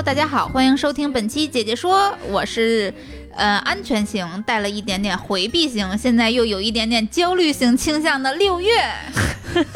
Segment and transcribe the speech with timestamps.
[0.00, 2.90] Hello，大家好，欢迎收听本期姐姐说，我是
[3.34, 8.70] 呃安全型带了一点点回避型，现在又有一点点焦虑型倾向的六月。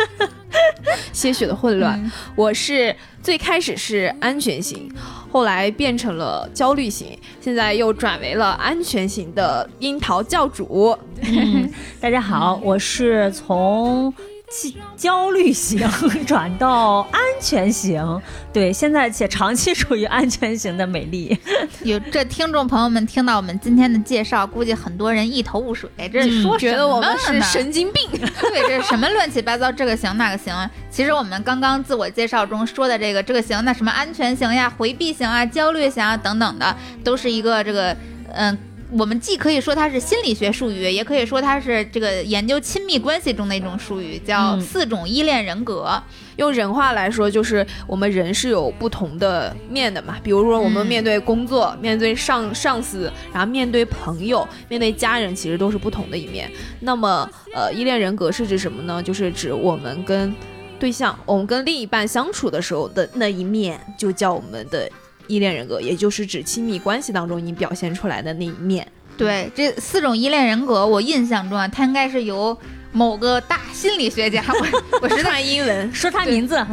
[1.12, 2.02] 些许的混乱。
[2.02, 4.90] 嗯我是最开始是安全型，
[5.30, 10.98] 后来变成了焦虑型，现在又转为了安全型的樱桃教主。
[11.20, 14.10] 嗯，大家好，我是从
[14.54, 15.88] 焦焦虑型
[16.26, 18.20] 转到安全型，
[18.52, 21.36] 对，现在且长期处于安全型的美丽。
[21.82, 28.08] 有这听众朋友们听到我们今天的介绍，估计很多人一头雾水，这是说什么呢、觉得我们是神经病。
[28.12, 29.72] 对，这是什么乱七八糟？
[29.72, 30.54] 这个型那个型。
[30.90, 37.96] 其实我们刚刚自我介绍中说的这个这个型，那什么安全型呀、回避型啊、焦虑型啊等等的，都是一个这个
[38.32, 38.56] 嗯。
[38.96, 46.00] 我们既可以说它是心理学术语，也可以说它是这个研究亲密关系中的一种术语，叫嗯四种依恋人格。
[46.36, 50.16] 用人话来说，就是我们人是有不同的面的嘛。
[50.22, 56.50] 比如说，我们嗯面对工作、面对上上司，然后面对朋友、面对家人，其实都是不同的一面。
[56.80, 59.02] 那么，呃，依恋人格是指什么呢？
[59.02, 60.34] 就是指我们跟
[60.78, 64.90] 对象，我们跟另一半相处的时候的那一面，就叫我们的
[65.26, 68.86] 依恋人格，也就是指亲密关系当中你表现出来的那一面。
[69.16, 72.56] 对，这四种依恋人格，我印象中啊，它应该是由
[72.90, 76.64] 某个大心理学家，我 我实在英文说他名字，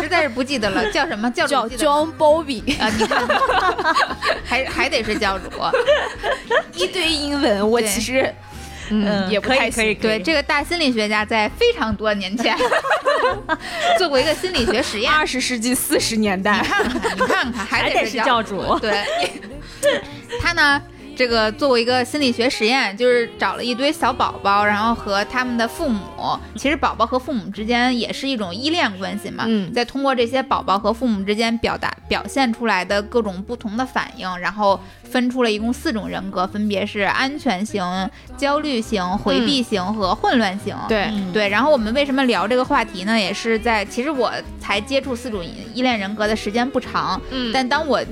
[0.00, 3.26] 实在是不记得了， 叫什么教主叫记得吗 John Bowlby，啊，你看，
[4.44, 5.44] 还还得是教主。
[6.76, 8.34] 一堆英文，我其实
[8.90, 12.56] 嗯嗯也不太可以可以行对，这个大心理学家在非常多年前
[13.98, 15.10] 做过一个心理学实验。
[15.12, 16.74] 二十世纪四十年代你代。
[16.74, 18.78] 看看，你看看，还还得是得教教主。
[18.78, 19.02] 对，
[20.40, 20.80] 他呢，
[21.16, 26.00] 这个做过一个心理学实验，就是找了一堆小宝宝，然后和他们的父母，
[26.56, 29.44] 其实宝宝和父母之间也是一种依恋关系嘛。
[29.46, 37.82] 嗯再通过这些宝宝和父母之间表达表现出来的各种不同的反应，然后分出了一共四种人格，分别是安全型、
[38.36, 40.76] 焦虑型、回避型和混乱型。
[40.86, 43.18] 对，嗯对，然后我们为什么聊这个话题呢？
[43.18, 48.02] 也是在其实我才接触四种依恋人格的时间不长，嗯但当我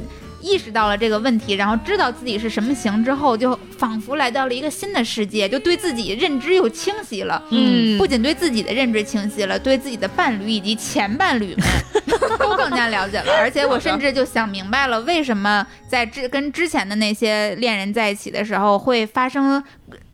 [0.45, 7.43] 意识到了这个问题，然后知道自己是什么型之后，就仿佛来到了一个新的世界，就对自己认知又清晰了。
[7.51, 11.67] 嗯不仅对自己的认知清晰了，对自己的伴侣以及前伴侣们
[12.39, 13.33] 都更加了解了。
[13.39, 19.63] 而且我甚至就想明白了，为什么在之跟之前的那些恋人在一起的时候会发生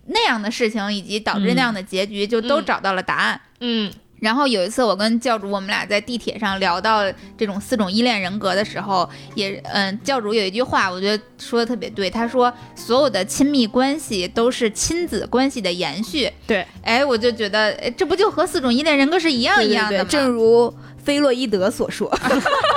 [0.06, 3.40] 那样的事情，以及导致那样的结局，就都嗯找到了答案。
[3.60, 7.02] 嗯然后有一次，我跟教主我们俩在地铁上聊到
[7.36, 12.10] 这种四种依恋人格的时候，也嗯，教主有一句话，我觉得说的特别对。
[12.10, 16.30] 他说，所有的亲密关系都是亲子关系的延续。
[16.46, 20.04] 对，哎，我就觉得，哎，这不就和四种依恋人格是一样一样的吗？
[20.08, 22.10] 正如菲洛伊德所说，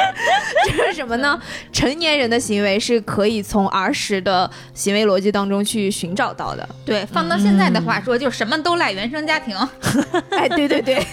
[0.66, 1.40] 这是什么呢？
[1.72, 6.68] 成年人的行为是可以从儿时的行为逻辑当中去寻找到的。
[6.84, 9.56] 对，放到现在的话说，就什么都赖原生家庭。
[10.30, 11.04] 哎，对对对，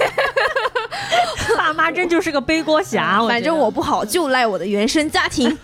[1.57, 5.55] 爸妈真就是个背锅侠，反正我不好就赖我的原生家庭。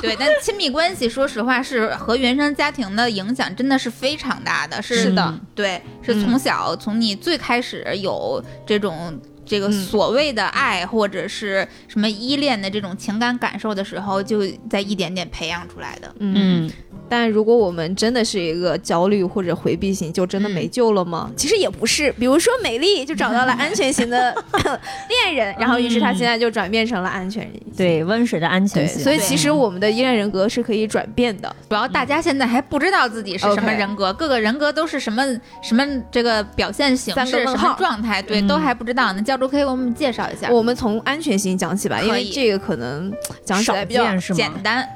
[0.00, 4.80] 对，但亲密关系，说实话是和原生家庭的影响真的是非常大的。
[4.82, 9.18] 是是的嗯对，是嗯从小、从你最开始有这种
[9.48, 16.14] 这个嗯所谓的爱、或者是什么依恋的这种情感感受的时候，就在一点点培养出来的。
[16.18, 16.70] 嗯，
[17.08, 21.30] 但如果我们真的是一个焦虑或者回避型，就真的没救了吗？
[21.36, 24.34] 其实也不是，比如说美丽就找到了安全型的
[25.08, 27.52] 恋人，然后于是她现在就转变成了安全人。
[27.76, 31.54] 对温水的安，全型，所以其实我们的依恋人格是可以转变的。
[31.68, 35.24] 主要大家现在还不知道自己是什么人格各个人格都是什么
[35.62, 39.22] 什么这个表现形三式、什么状态，对，嗯都还不知道呢。
[39.22, 43.12] 教主可以给我们介绍一下，我们从安全性讲起吧，因为这个可能
[43.44, 44.36] 讲起少来比较，见是吗？
[44.36, 44.88] 简单。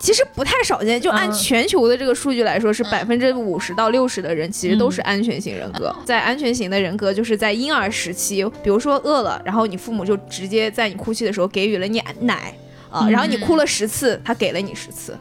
[0.00, 1.00] 其实不太少见。
[1.00, 5.94] 就按嗯全球的这个数据来说，是嗯百分之五十到六十的人其实都是安全型人格。
[6.04, 12.52] 在安全型的人格，就是在婴儿时期，比如说饿了，然后你父母就直接在你哭泣的时候给予了你奶。
[12.90, 15.18] 啊、嗯然后你哭了十次，他给了你十次，嗯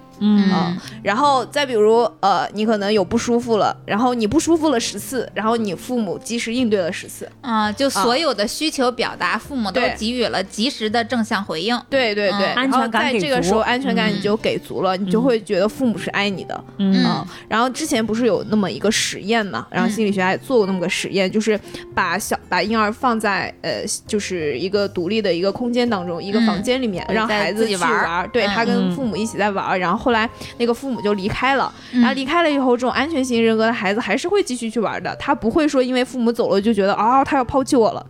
[0.52, 7.28] 啊然后再比如，呃，你可能有不舒服了，然后你不舒服了十次，然后你父母及时应对了十次。
[7.42, 11.80] 啊，就所有的需求表达，父母都给予了及时的正向回应。
[11.90, 16.64] 对对对，安全感这个时候安全感你就给足了，你就会觉得父母是爱你的。
[16.78, 17.04] 嗯。
[17.04, 21.60] 啊、然后之前不是有那么一个实验嘛，然后心理学家也做过那么个实验，就是
[21.96, 26.46] 把小把婴儿放在呃就是一个独立的一个空间当中，一个嗯。
[26.46, 28.50] 房间里面，让孩子去自己玩对嗯。
[28.50, 32.02] 他跟嗯父母一起在玩儿，然后后来那个父母就离开了，嗯。
[32.02, 38.06] 然后离开了以后，这种安全型人格的孩子还是会继续去玩的，他不会说因为父母走了就觉得啊、他要抛弃我了，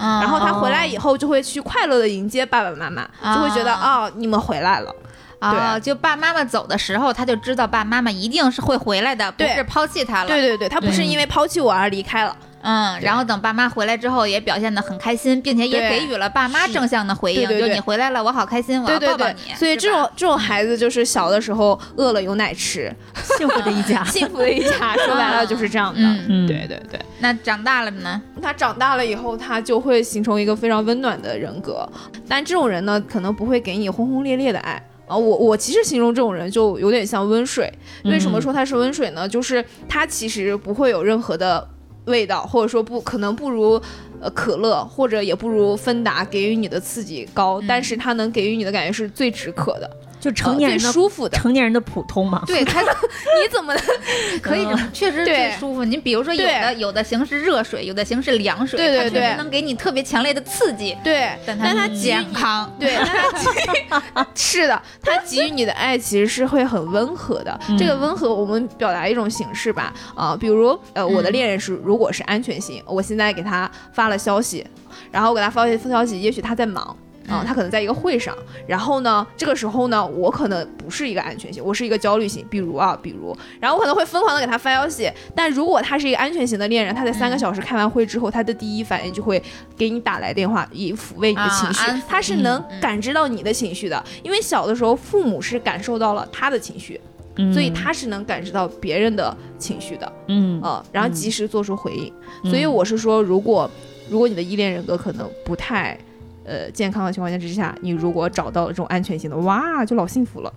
[0.00, 3.04] 嗯，然后他回来以后就会去快乐的迎接爸爸妈妈，
[3.34, 4.92] 就会觉得哦、你们回来了。
[5.38, 5.82] 啊，对。
[5.82, 10.26] 就爸妈妈走的时候，他就知道爸妈妈一定是会回来的，不是抛弃他了。
[10.26, 12.36] 对对对，他不是因为抛弃我而离开了。
[12.64, 22.90] 嗯，然后等爸妈回来之后，也表现得很开心，并且也给予了爸妈正向的回应，对对对就你回来了，我好开心，我对对对要抱抱你。，所以这种这种孩子就是小的时候饿了有奶吃，
[23.36, 24.02] 幸福的一家。
[24.10, 24.96] 幸福的一家。
[25.04, 26.00] 说白了就是这样的。
[26.00, 28.20] 嗯嗯对对对，那长大了呢？
[28.40, 31.86] 他长大了以后，他就会形成一个非常温暖的人格。
[32.26, 34.82] 但这种人呢，可能不会给你轰轰烈烈的爱。
[35.06, 37.70] 啊，我我其实形容这种人就有点像温水。
[38.04, 39.28] 为什么说他是温水呢？
[39.28, 41.66] 就是他其实不会有任何的
[42.06, 43.80] 味道，或者说不可能不如
[44.20, 49.90] 呃可乐，或者也不如芬达给予你的刺激高，但是它能给予你的感觉是最止渴的，
[50.24, 51.36] 就成年人最的舒服的。
[51.36, 52.42] 成年人的普通嘛。
[52.46, 52.80] 对他
[53.36, 53.74] 你怎么
[54.40, 55.84] 可以这么，确实对最舒服。
[55.84, 61.30] 你比如说，有的有的型是热水，有的型是凉水，对对对它确实能给你特别强烈的刺激，对？
[61.46, 62.74] 但它健康。
[62.80, 67.60] 对，但他给予 是的，他给予你的爱其实是会很温和的。
[67.68, 74.64] 嗯这个温和，我们表达一种形式吧，啊、比如呃，我的嗯恋人是如果是安全型，我现在给他发了消息，
[75.10, 76.96] 然后我给他发发消息，也许他在忙。
[77.28, 78.36] 啊、嗯他可能在一个会上，
[78.66, 82.44] 然后呢，这个时候呢，我可能不是一个安全型，我是一个焦虑型。
[82.50, 89.42] 比如啊，比如，然后我可能会疯狂的给他发消息，但如果他是一个安全型的恋人，他在三个嗯小时开完会之后，他的第一反应就会
[89.76, 97.00] 给你打来电话，以抚慰你的啊情绪，他是能嗯感知到你的情绪的，因为小的时候父母是感受到了他的情绪，
[97.36, 102.12] 嗯所以他是能感知到别人的情绪的，嗯呃，然后及时做出回应。
[102.44, 103.70] 嗯所以我是说，如果
[104.10, 105.98] 如果你的依恋人格可能不太。
[106.44, 110.52] 呃，健康的情况下之下，你如果找到了这种安全性的，哇，就老幸福了。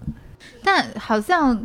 [0.63, 1.57] 但好像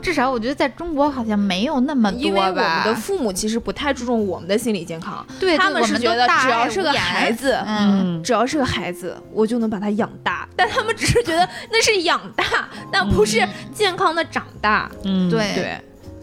[0.00, 2.52] 至少我觉得在中国好像没有那么多因为我。
[2.52, 10.48] 们的父母其实不太注重我们的心理健康，对，他们们是觉得只要是个孩子嗯，嗯只要是个孩子，我就能把他养大。
[10.56, 12.44] 但他们只是觉得 那是养大，
[12.90, 14.90] 但不是健康的长大。
[15.04, 15.80] 嗯对对，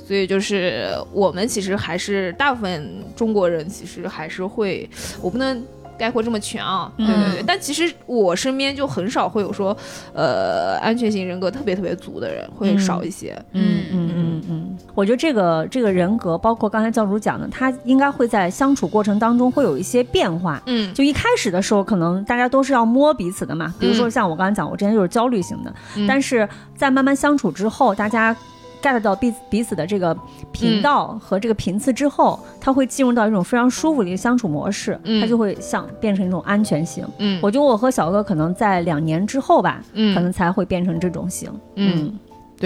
[0.08, 4.90] 所以就是我们其实还是大部分中国人其实还是会，
[5.22, 5.64] 我不能。
[5.98, 9.76] 概括这么全啊，对对对，嗯但其实我身边就很少会有说，
[10.14, 13.34] 呃，安全型人格特别特别足的人，会嗯少一些。
[13.52, 20.62] 嗯嗯嗯嗯，我觉得这个这个人格，包括刚才教主讲的，他应该会在相处过程当中会有一些变化。
[20.66, 20.94] 嗯。
[20.94, 24.12] 就一开始的时候，可能大家都是要摸彼此的嘛，比如说嗯。
[24.12, 26.06] 像我刚才讲，我之前就是焦虑型的，嗯。
[26.08, 28.36] 但是在慢慢相处之后，大家
[28.84, 30.16] get 到彼彼此的这个
[30.52, 37.08] 频道和这个频次之后，他会进入到一种非常舒服的一个相处模式，嗯他就会像变成一种安全型。
[37.20, 41.50] 嗯我觉得我和小哥可能在两年之后吧，嗯可能才会变成这种型。
[41.76, 42.20] 嗯，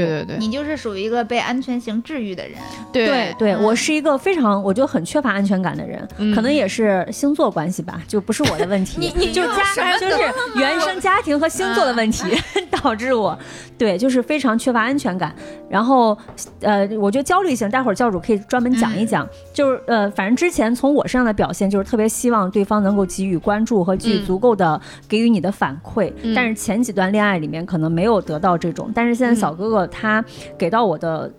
[0.05, 2.57] 对对对你就是属于一个被安全型治愈的人。
[2.91, 3.33] 对。
[3.37, 3.63] 对，嗯。
[3.63, 6.33] 我是一个非常我觉得很缺乏安全感的人，嗯。
[6.35, 10.17] 可能也是星座关系吧，就不是我的问题， 你你就家就是
[10.55, 12.23] 原生家庭和星座的问题
[12.83, 13.37] 导致我，
[13.77, 15.33] 对，就是非常缺乏安全感。
[15.69, 16.17] 然后
[16.61, 24.25] 呃，我觉得焦虑型，待会儿教主可以专门讲一讲，就是呃，反正之前从我身上的表现就是特别希望对方能够给予关注和给予嗯。
[24.27, 26.33] 足够的给予你的反馈，嗯。
[26.35, 30.23] 但是前几段恋爱里面可能没有得到这种，但是现在小哥哥他
[30.57, 31.31] 给到我的。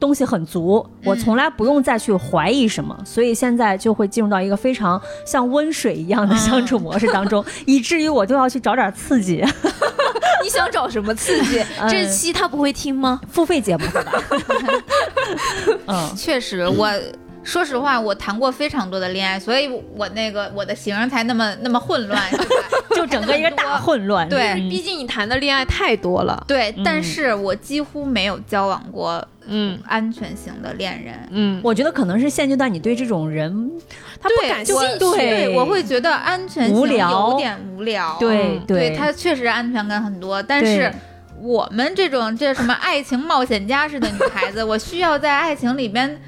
[0.00, 9.44] 东西很足，我从来不用再去怀疑什么，所以现在就会进入到一个非常像温水一样的相处模式当中， 以至于我都要去找点刺激。
[10.42, 11.60] 你想找什么刺激？
[11.80, 13.20] 嗯这期他不会听吗？
[13.30, 14.12] 付费节目是吧？
[15.86, 16.90] 嗯确实，我
[17.44, 22.44] 说实话，我谈过非常多的恋爱，所以我那个我的型儿才那么那么混乱，是吧？
[22.94, 24.28] 就整个一个大混乱。
[24.28, 26.44] 对嗯毕竟你谈的恋爱太多了。
[26.46, 31.14] 对，嗯但是我几乎没有交往过嗯安全型的恋人。
[31.30, 33.70] 嗯，我觉得可能是现阶段你对这种人，
[34.20, 34.98] 他不感兴趣。
[34.98, 38.16] 对我会觉得安全性无聊有点无聊。
[38.20, 40.92] 对嗯对他确实安全感很多，但是
[41.40, 46.20] 我们这种这什么爱情冒险家似的女孩子，我需要在爱情里边，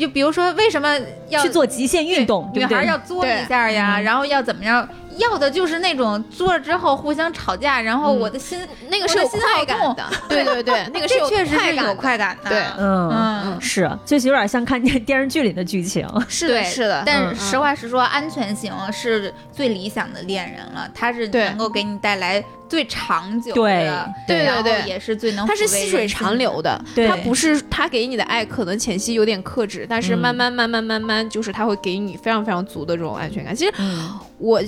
[0.00, 2.50] 就比如说为什么要去做极限运动？
[2.54, 4.88] 女孩要作一下呀，嗯然后要怎么样
[5.20, 8.20] 要的就是那种做了之后互相吵架，然后嗯。
[8.20, 8.58] 我的心、
[8.90, 11.94] 那个是有快感的， 对对对，那个是有确实是有快感的。
[11.94, 12.50] 快感的。
[12.50, 12.62] 对。
[12.76, 13.10] 嗯，
[13.46, 16.06] 嗯，是，就是有点像看电电视剧里的剧情。
[16.28, 24.72] 是的，是的，嗯但是实话实说，安全型是最理想的恋人了，他是能够给你带来最长久的，对然后对。
[24.82, 27.08] 对也是最能它是细水长流的，对。
[27.08, 33.54] 它不是他给你的爱可能前期有点克制，但是嗯慢慢慢慢慢慢，就是他会给你非常非常足的这种安全感。
[33.54, 34.18] 其实嗯。
[34.38, 34.60] 我，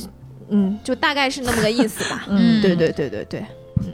[0.52, 2.26] 嗯，就大概是那么个意思吧。
[2.28, 3.44] 嗯对对对对对，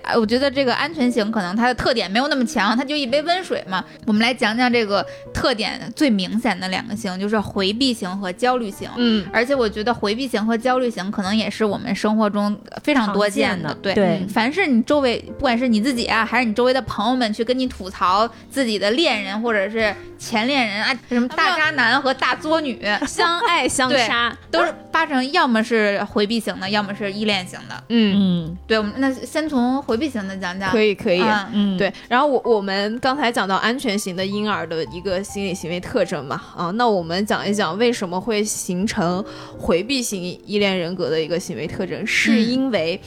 [0.03, 3.85] 哎，我觉得这个安全型可能它的特点没有那么强，它就一杯温水嘛。
[4.07, 8.89] 我们来讲讲这个特点最明显的两个型，就是回避型和焦虑型。
[8.97, 24.37] 嗯，而且我觉得回避型和焦虑型可能也是我们生活中非常多见的对，对凡是你周围，不管是你自己啊，还是你周围的朋友们去跟你吐槽自己的恋人或者是前恋人啊，什么大渣男和大作女， 相爱相杀。
[24.51, 27.85] 都是八成要么是回避型的，要么是依恋型的。
[27.89, 30.71] 嗯，嗯对，我们那先从回避型的讲讲。
[30.71, 31.21] 可以可以。
[31.21, 39.25] 嗯嗯，对，然后我我们刚才讲到安全型的婴儿的一个心理行为特征嘛，啊，那我们讲一讲为什么会形成
[39.59, 42.49] 回避型依恋人格的一个行为特征，是嗯。
[42.49, 43.01] 因为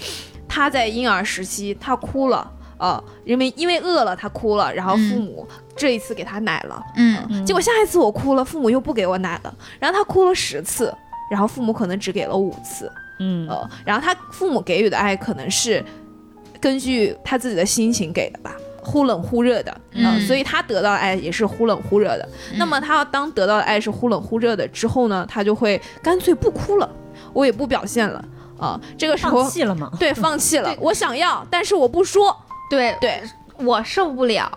[0.47, 5.21] 他在婴儿时期他哭了，啊，因为因为饿了他哭了，然后父嗯。
[5.21, 7.45] 母这一次给他奶了，嗯嗯。
[7.45, 10.93] 结果下一次我哭了，父母又不给我奶了，然后他哭了十次，
[11.31, 13.47] 然后父母可能只给了五次，嗯。
[13.47, 15.83] 呃，然后他父母给予的爱可能是
[16.61, 22.29] 根据他自己的心情给的吧，忽冷忽热的，呃嗯所以他得到爱也是忽冷忽热的。
[22.57, 26.89] 那么他当得到的爱是忽冷忽热的之后呢，他就会干脆不哭了，
[27.33, 28.23] 我也不表现了
[28.59, 29.91] 啊、这个时候放弃了吗？
[29.99, 32.35] 对放弃了对，我想要，但是我不说，
[32.69, 33.19] 对对，
[33.57, 34.47] 我受不了。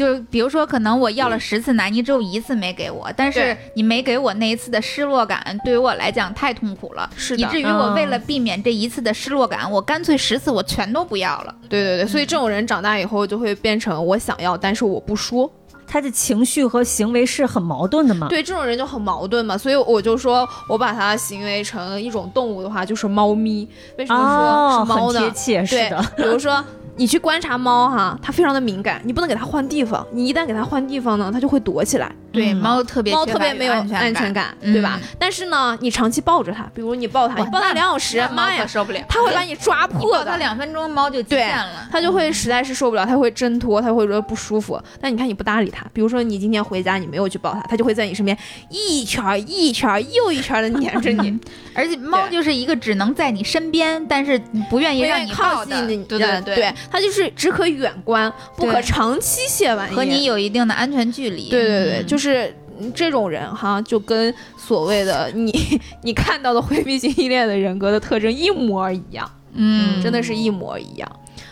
[0.00, 11.54] 就比如说，可能我要了十次奶，你只有一次没给我，但是你没给我那一次的失落感，对于我来讲太痛苦了，是的以至于我嗯为了避免这一次的失落感，我干脆十次我全都不要了。
[11.68, 15.52] 对对对，所以这种人长大以后就会变成我想要，但是我不说。
[15.92, 18.28] 他的情绪和行为是很矛盾的嘛？
[18.28, 23.68] 对这种人就很矛盾嘛，所以我就说我把它行为成一种动物的话，就是猫咪。
[23.98, 25.20] 为什么哦，说是猫呢？
[25.20, 26.64] 很贴切，是对的，，比如说
[27.00, 32.12] 你去观察猫哈，它非常的敏感，你不能给它换地方，你一旦给它换地方呢，它就会躲起来。
[32.30, 35.00] 对，嗯猫特别猫特别没有安全全感，嗯对吧？
[35.18, 40.26] 但是呢，你长期抱着它，比如你抱它，你抱它两小时，猫妈呀，受不了，它会把你抓破的。
[40.26, 41.88] 抱它两分钟，猫就极对限了。
[41.90, 44.78] 它就会实在是受不了，它会挣脱，它会觉得不舒服。
[45.00, 48.36] 但你看你不搭理它，比如说你今天回家你没有去抱它，它就会在你身边
[48.68, 51.36] 一圈儿一圈儿又一圈的粘着你，
[51.74, 54.38] 而且猫就是一个只能在你身边，但是
[54.68, 59.96] 不愿意让你靠近的对对对，它就是只可远观，不可长期亵玩焉。
[59.96, 61.48] 和你有一定的安全距离。
[61.48, 65.52] 对对对，嗯就是嗯这种人哈，就跟所谓的你
[66.02, 71.08] 你看到的回避型依恋的人格的特征一模一样，嗯，真的是一模一样。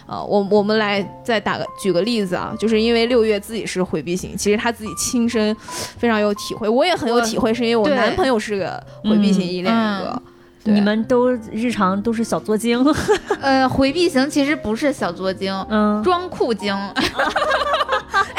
[0.07, 5.54] 呃，我我们来再打个举个例子啊，就是因为六月自己是回避型，其实他自己亲身
[5.99, 10.23] 非常有体会，我也很有体会，是因为我男朋友是个回避型依恋人格。
[10.25, 10.27] 对
[10.75, 12.84] 你们都日常都是小作精，
[13.40, 16.75] 呃，回避型其实不是小作精，嗯，装酷精。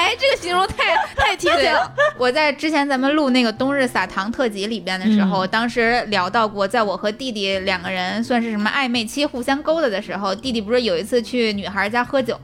[0.09, 1.93] 哎，这个形容太 太贴切了。
[2.17, 12.35] 我在之前咱们录那个冬日撒糖特辑里边的时候，当时聊到过，在我和弟弟两个人算是什么暧昧期、互相勾搭的时候，弟弟不是有一次去女孩家喝酒，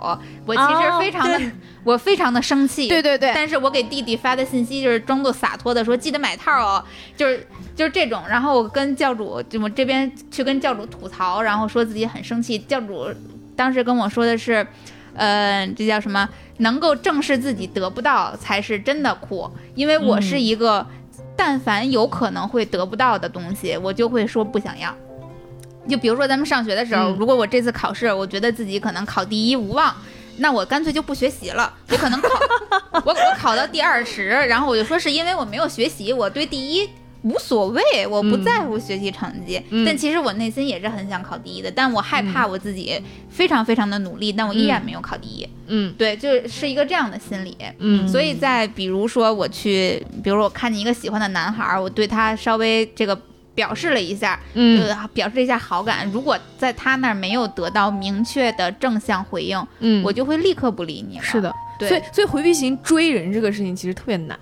[0.45, 1.51] 我其实哦非常的，对
[1.83, 2.87] 我非常的生气。
[2.87, 6.83] 对对对，但是我给弟弟发的信息就是装作洒脱的说记得买套哦，
[7.17, 8.21] 就是就是这种。
[8.29, 12.59] 然后我跟教主，就我这边去跟教主吐槽，然后说自己很生气。
[12.59, 13.07] 教主
[13.55, 14.65] 当时跟我说的是，
[15.15, 16.27] 呃，这叫什么？
[16.57, 20.85] 能够正视自己得不到才是真的酷，因为我是一个，
[21.35, 24.95] 但凡有可能会得不到的东西，我就会说不想要。
[25.87, 29.93] 就比如说咱们上学的时候，嗯如果我这次考试，我觉得自己可能考第一无望，
[30.37, 31.71] 那我干脆就不学习了。
[31.89, 32.29] 我可能考
[33.03, 36.89] 我我考到第二十，然后我就说是因为我没有学习，我对第一
[37.25, 39.59] 无所谓，我不嗯在乎学习成绩。
[39.71, 45.47] 嗯但其实我内心也是很想考第一的，但我害怕我自己非常非常的努力，但我依然没有考第一。
[45.67, 47.57] 嗯对，就是一个这样的心理。
[47.79, 53.19] 嗯所以在比如说我去，比如说我看见一个喜欢的男孩儿，我对他稍微这个
[53.55, 56.07] 表示了一下，嗯呃，表示了一下好感。
[56.11, 61.23] 如果在他那儿没有得到明确的正向回应，嗯我就会立刻不理你了。
[61.23, 64.37] 是的，对，所以所以回避型追人这个事情其实特别难。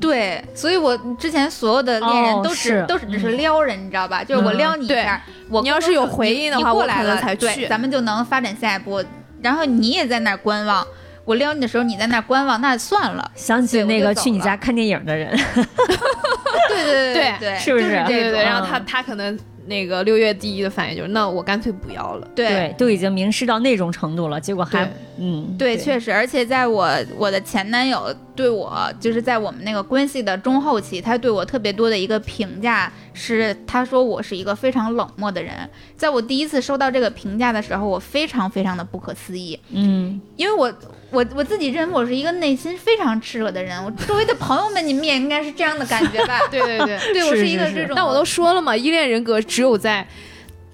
[0.00, 4.22] 对，所以我之前所有的恋人哦都只、是都是只是撩人，你知道吧？
[4.24, 4.58] 就是我嗯。
[4.58, 7.46] 撩你一下，我你要是有回应的话你过来了我可能才去。
[7.46, 9.02] 对，咱们就能发展下一步。
[9.42, 10.84] 然后你也在那儿观望，
[11.24, 13.30] 我撩你的时候你在那儿观望，那算了。
[13.34, 15.30] 想起那个去你家看电影的人，
[16.68, 17.90] 对对对对，是不是是？
[17.90, 22.26] 这对对对，然后他他可能那个六月第一的反应就是，那我干脆不要了。
[22.34, 35.52] 对，都已经明示到那种程度了，结果还嗯，对，确实，而且在我我的前男友对我，就是在我们那个关系的中后期，他对我特别多的一个评价是，他说我是一个非常冷漠的人。
[35.96, 40.72] 在我第一次收到这个评价的时候，我非常非常的不可思议，嗯，因为我
[41.10, 46.38] 我我自己认为我是一个内心非常炽热的人，我周围的朋友们，你们也应该是这样的感觉吧？
[46.50, 50.06] 对 对对，对我是一个这种，那我都说了嘛，依恋人格只有在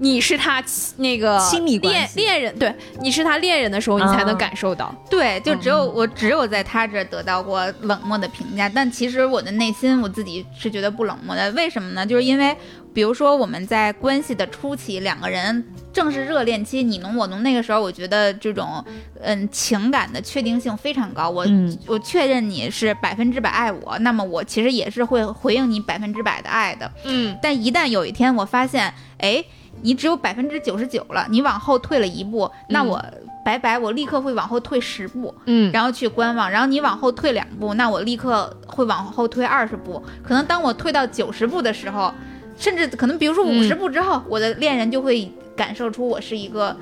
[0.03, 0.61] 你是他
[0.97, 4.93] 那个亲密关恋人，对，你是他恋人的时候，你才能啊感受到。
[5.09, 11.49] 对，就只有、嗯我只有在他这儿得到过冷漠的评价，但其实我的内心我自己是觉得不冷漠的。
[11.53, 12.05] 为什么呢？
[12.05, 12.57] 就是因为，
[12.93, 18.85] 比如说我们在关系的初期，两个人正是热恋期，你侬我侬，那个时候我觉得这种
[19.21, 21.31] 嗯情感的确定性非常高。
[21.31, 26.91] 我、嗯我确认你是百分之百爱我，那么我其实也是会回应你百分之百的爱的。
[27.05, 29.45] 嗯但一旦有一天我发现，哎，
[29.83, 33.05] 你只有百分之九十九了，你往后退了一步，那嗯我
[33.45, 35.35] 拜拜，我立刻会往后退十步。
[35.47, 40.03] 嗯，然后去观望，然后你往后退两步，那我立刻会往后退二十步。
[40.23, 42.13] 可能当我退到九十步的时候，
[42.57, 46.77] 甚至可能比如说五嗯十步之后，我的恋人就会感受出我是一个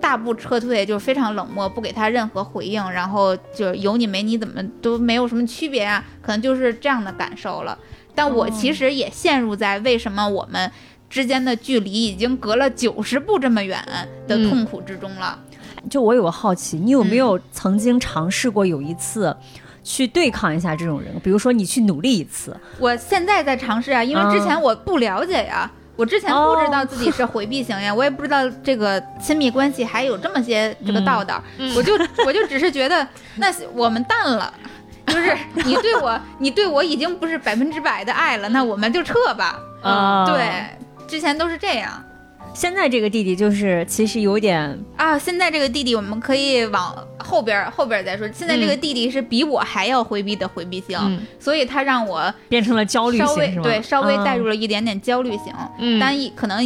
[0.00, 7.76] 大步撤退，就是非常冷漠，不给他任何回应，然后就有你没你怎么都没有什么区别啊，可能就是这样的感受了。
[8.14, 10.70] 但我其实也陷入在为什么我们
[11.14, 13.80] 之间的距离已经隔了九十步这么远
[14.26, 15.38] 的嗯痛苦之中了。
[15.88, 19.36] 就我有个好奇，你有没有曾经尝试过有一次
[19.84, 21.14] 去对抗一下这种人？
[21.22, 31.92] 比如说你去努力一次，我现在在尝试啊，因为之前我不了解呀，我之前不知道自己是回避型呀，我也不知道这个亲密关系还有这么些这个道道，嗯我就
[32.26, 33.06] 我就只是觉得
[33.36, 34.52] 那我们淡了。
[35.06, 39.60] 就是你对我，你对我已经不是百分之百的爱了，那我们就撤吧。
[39.82, 40.64] 啊对，
[41.06, 42.02] 之前都是这样
[42.54, 45.18] 现在这个弟弟就是其实有点啊。
[45.18, 48.30] 现在这个弟弟，我们可以往后边后边再说。
[48.32, 54.54] 现在这个弟弟是比我还要回避的回避型，嗯所以他让我变成了焦虑型，对稍微带入了。
[54.54, 55.52] 一点点焦虑型。
[55.80, 56.64] 嗯但一可能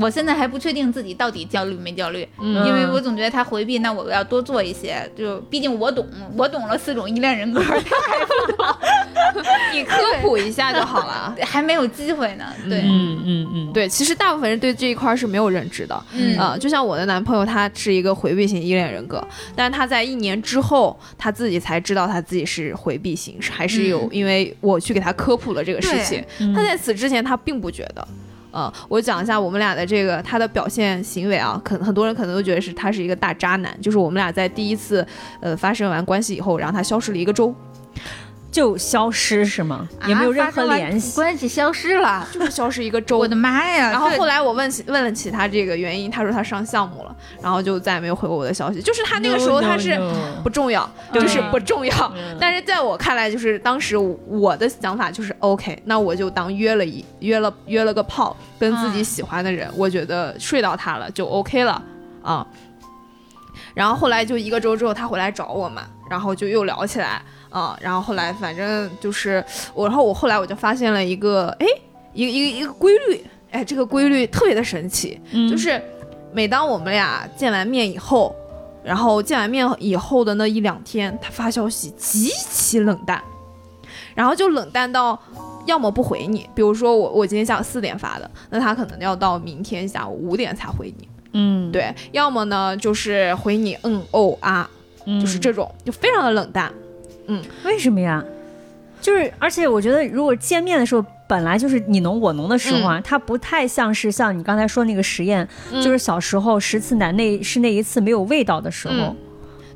[0.00, 4.96] 我现在还不确定自己到底焦虑没焦虑，嗯因为我总觉得他回避，那我要多做一些。
[5.16, 6.06] 就毕竟我懂，
[6.36, 7.60] 我懂了四种依恋人格，
[9.72, 11.34] 你科普一下就好了。
[11.42, 12.44] 还没有机会呢。
[12.68, 16.04] 对，嗯嗯嗯，对，其实大部分人对这一块儿是没有认知的。
[16.12, 19.22] 嗯啊、就像我的男朋友，他是一个回避型依恋人格，
[19.54, 26.24] 但是他在一年之后，他自己才知道他自己是回避型，是还是有、嗯因为我去给他科普了这个事情。
[26.38, 28.06] 嗯他在此之前他并不觉得。
[28.56, 35.06] 呃，我讲一下我们俩的这个他的表现行为啊，可能很多人可能都觉得是他是一个大渣男，就是我们俩在第一次
[35.40, 37.54] 呃发生完关系以后，然后他消失了一个周，
[38.56, 39.86] 就消失是吗？
[40.06, 41.14] 也没有任何联系。
[41.14, 42.26] 关系消失了。
[42.32, 43.18] 就是消失一个周。
[43.18, 43.90] 我的妈呀！
[43.90, 48.80] 然后后来我问起问了其他这个原因，他说他上项目了，然后就再也没有回过我的消息。
[48.80, 50.00] 就是他那个时候他是
[50.42, 51.94] 不重要，对就是不重要。
[52.16, 61.82] 嗯但是在我看来，就是当时我的想法就是 OK，那我就当约了一约了约了个炮，跟自己嗯喜欢的人，我觉得睡到他了就 OK 了
[62.22, 62.46] 啊。
[63.74, 67.20] 然后后来就一个周之后，他回来找我嘛，然后就又聊起来
[67.56, 67.78] 啊。
[67.80, 71.66] 然后后来反正就是我，然后我后来我就发现了一个哎
[72.12, 75.80] 一个一个一个规律，哎，这个规律特别的神奇，嗯就是
[76.32, 78.34] 每当我们俩见完面以后，
[78.84, 83.22] 然后见完面以后的那一两天，他发消息极其冷淡，
[84.14, 85.18] 然后就冷淡到
[85.66, 94.68] 要么不回你，比如说我我今天下午四点发的，那他可能要到明天下午五点才回你，嗯，对，要么呢就是回你嗯哦啊，
[95.06, 96.72] 嗯就是这种就非常的冷淡，
[97.64, 98.24] 为什么呀？
[99.00, 108.94] 就是，而且我觉得，如果见面的时候本来就是你侬我侬的时候啊，它不太像是像你刚才说那个实验，嗯就是小时候十次难那是那一次没有味道的时候。
[108.94, 109.16] 嗯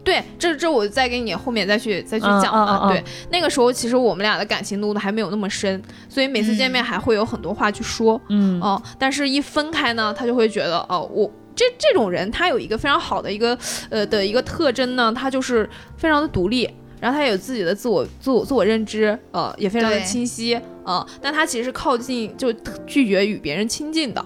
[0.02, 2.80] 对，这这我再给你后面再去再去嗯讲嘛。
[2.84, 8.18] 嗯嗯嗯对，那个时候其实我们俩的感情浓度还没有那么深，所以每次见面还会有很多话去说。
[8.30, 13.56] 嗯哦，但是一分开呢，他就会觉得哦，我这这种人他有一个非常好的一个
[13.90, 16.68] 呃的一个特征呢，他就是非常的独立。
[17.00, 22.52] 然后他有自己的自我、自我、自我认知，呃，也非常的清晰，呃，但他其实是靠近，就
[22.86, 24.24] 拒绝与别人亲近的，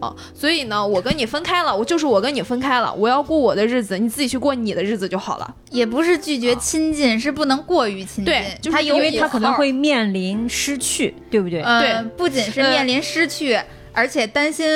[0.00, 5.54] 啊、所以呢，我跟你分开了，我就是我跟你分开了，我要过我的日子，你自己去过你的日子就好了。
[5.70, 8.26] 也不是拒绝亲近，是不能过于亲近。
[8.26, 11.62] 对就是他因为他可能会面临失去，对不对？
[11.62, 13.58] 呃，对不仅是呃面临失去，
[13.92, 14.66] 而且担心，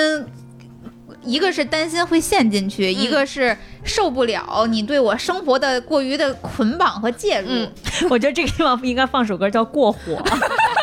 [1.25, 7.47] 一个是担心会陷进去，嗯一个是受不了你对我生活的过于的捆绑和介入。
[7.49, 7.71] 嗯
[8.11, 9.99] 我觉得这个地方应该放首歌叫《过火》。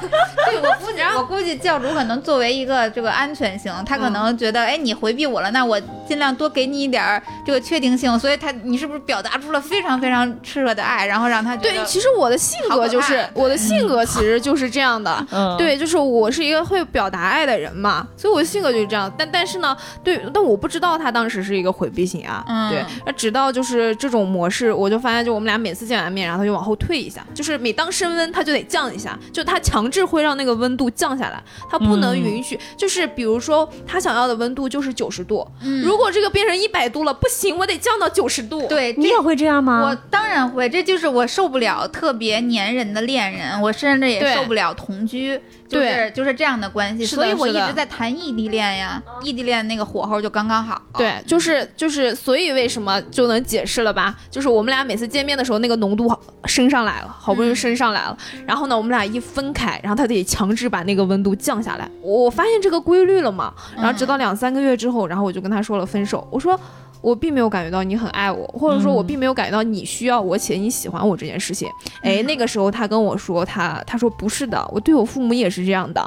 [0.00, 15.24] 对，我估，然后我估计教主可能作为一个这个安全性，他可能觉得，哎，你回避我了，那我尽量多给你一点儿这个确定性，所以他你是不是表达出了非常非常炽热的爱，然后让他觉对，其实我的性格就是我的性格其实就是这样的。
[15.30, 19.12] 嗯，对，就是我是一个会表达爱的人嘛，所以我的性格就是这样。
[19.18, 22.44] 但但是呢，对，但我不知道他当时是一个回避型啊。
[22.48, 38.66] 嗯对，那直到就是这种模式，我就发现，就我们俩每次见完面，然后他就往后退一下，就是每当升温，他就得降一下，就他强制会让那个温度降下来，它不能嗯允许，就是比如说他想要的温度就是九十度，嗯如果这个变成一百度了，不行，我得降到九十度。
[38.68, 39.98] 对你也会这样我吗？
[40.10, 50.80] 当然会，这就是我受不了特别粘人的恋人，我甚至也受不了同居，就是就是这样的关系，所以我一直在谈异地恋呀，异地恋那个火候就刚刚好。
[50.94, 54.16] 对，就是就是，所以为什么就能解释了吧？
[54.30, 56.12] 就是我们俩每次见面的时候，那个浓度
[56.44, 58.16] 升上来了，好不容易升上来了。
[58.46, 61.88] 然后呢，我们俩一分开，然后他得强制把那个温度降下来。
[62.02, 63.52] 我发现这个规律了嘛。
[63.76, 66.26] 然后直到两三个月之后，然后我就跟他说了分手。
[66.30, 66.58] 我说。
[67.00, 71.68] 我并没有感觉到你很爱我，或者说我嗯并没有感觉到你需要我且你喜欢我这件事情。
[72.02, 76.00] 哎，那个时候他跟我说，他他说不是的，我对我父母也是这样的。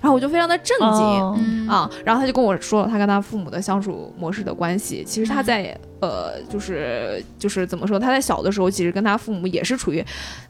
[0.00, 1.68] 然后我就非常的震惊。
[1.68, 5.04] 啊，然后他就跟我说了他跟他父母的相处模式的关系。
[5.04, 10.04] 其实他在、呃，就是就是怎么说，他在小的时候其实跟他父母也是处于，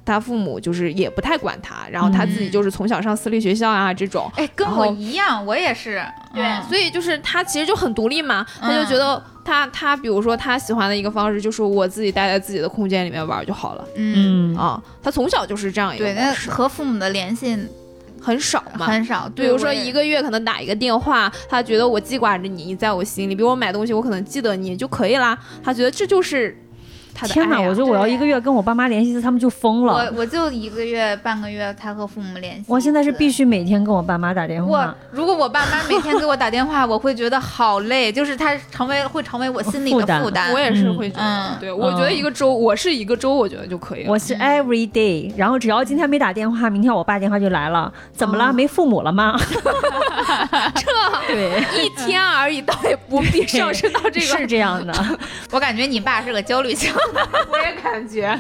[0.04, 4.30] 他父母就是也不太管他，然后他自己嗯就是从小上私立学校啊这种。
[4.36, 6.02] 哎，跟我一样，我也是。
[6.34, 17.56] 嗯所以就是他其实就很独立嘛，他就嗯觉得他他比如说他喜欢的一个方式就是我自己待在自己的空间里面玩就好了嗯，嗯啊，他从小就是这样一个对，那和父母的联系
[18.20, 19.30] 很少嘛，很少。
[19.34, 23.34] 比如说一个，个月可能打一个电话，他觉得我记挂着你，你在我心里。
[23.34, 25.38] 比如我买东西，我可能记得你就可以啦。
[25.62, 26.54] 他觉得这就是
[27.18, 27.60] 他的天哪！
[27.60, 29.92] 我觉得我要一个月跟我爸妈联系一次，他们就疯了。
[29.92, 32.64] 我我就一个月半个月他和父母联系。
[32.68, 34.96] 我现在是必须每天跟我爸妈打电话我话。
[35.10, 40.52] 如果我爸妈每天给我打电话，我会觉得好累，就是他成为会成为我心里的负担负担。
[40.52, 44.10] 我也是会觉得，嗯对我觉得一个周，我是一个周，我觉得就可以了。
[44.12, 47.92] 我是 every day，然后只要今天没打电话，明天我爸电话就来了。
[48.12, 48.50] 怎么了？
[48.50, 49.36] 哦没父母了吗？
[50.74, 50.86] 这
[51.26, 54.26] 对，一天而已，倒也不必上升到这个。
[54.26, 54.92] 是这样的。
[55.50, 56.92] 我感觉你爸是个焦虑型。
[57.50, 58.38] 我也感觉，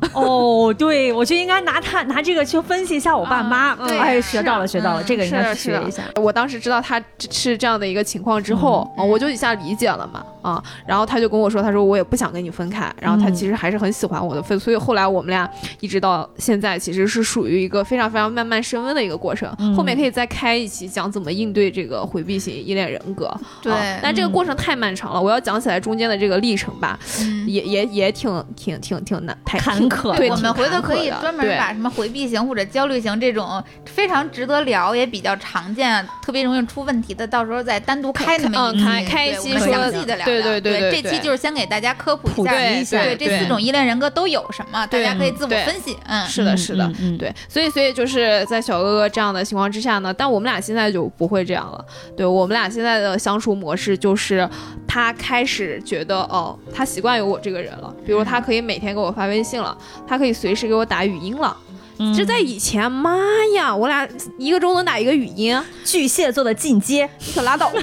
[0.12, 3.72] 哦，对，我就应该拿他拿这个去分析一下我爸妈。
[3.98, 6.02] 哎，学到了，学到了，嗯这个应该学一下。
[6.16, 15.48] 我当时知道他是这样的一个情况之后，我就一下理解了嘛，啊，然后他就跟我说，他说我也不想跟你分开，然后他嗯其实还是很喜欢我的，所以所以后来我们俩
[15.80, 19.52] 一直到现在，其实是属于一个非常非常慢慢升温的一个过程。
[19.58, 23.32] 嗯后面可以再开一期讲怎么应对这个回避型依恋人格，
[23.62, 40.24] 对啊但这个过程太漫长了，我要讲起来中间的这个历程吧，嗯，也也也挺挺挺挺难，太坎挺坷对，我们回头可以专门把什么回避型或者焦虑型这种非常值得聊，也比较常见、特别容易出问题的，到时候再单独开那么嗯一期，开开一期对我们说详细的聊聊。
[40.26, 45.96] 对对对对对这期就是先给大家科普一下，一下对对这四种依恋人格都有什么，大家可以自我分析。
[46.06, 51.84] 嗯，是的，是的，对，所以所以就是在小哥哥这样的情况之下呢，但我们俩现在就不会这样了。
[52.16, 54.48] 对我们俩现在的相处模式就是，
[54.86, 59.75] 他开始觉得哦，他习惯有我这个人了，比如他可以每天给我发微信了，
[60.06, 61.56] 他可以随时给我打语音了。
[61.98, 63.16] 嗯这在以前，妈
[63.54, 64.06] 呀，我俩
[64.38, 67.80] 一个钟能打一个语音，巨蟹座的进阶你可拉倒吧！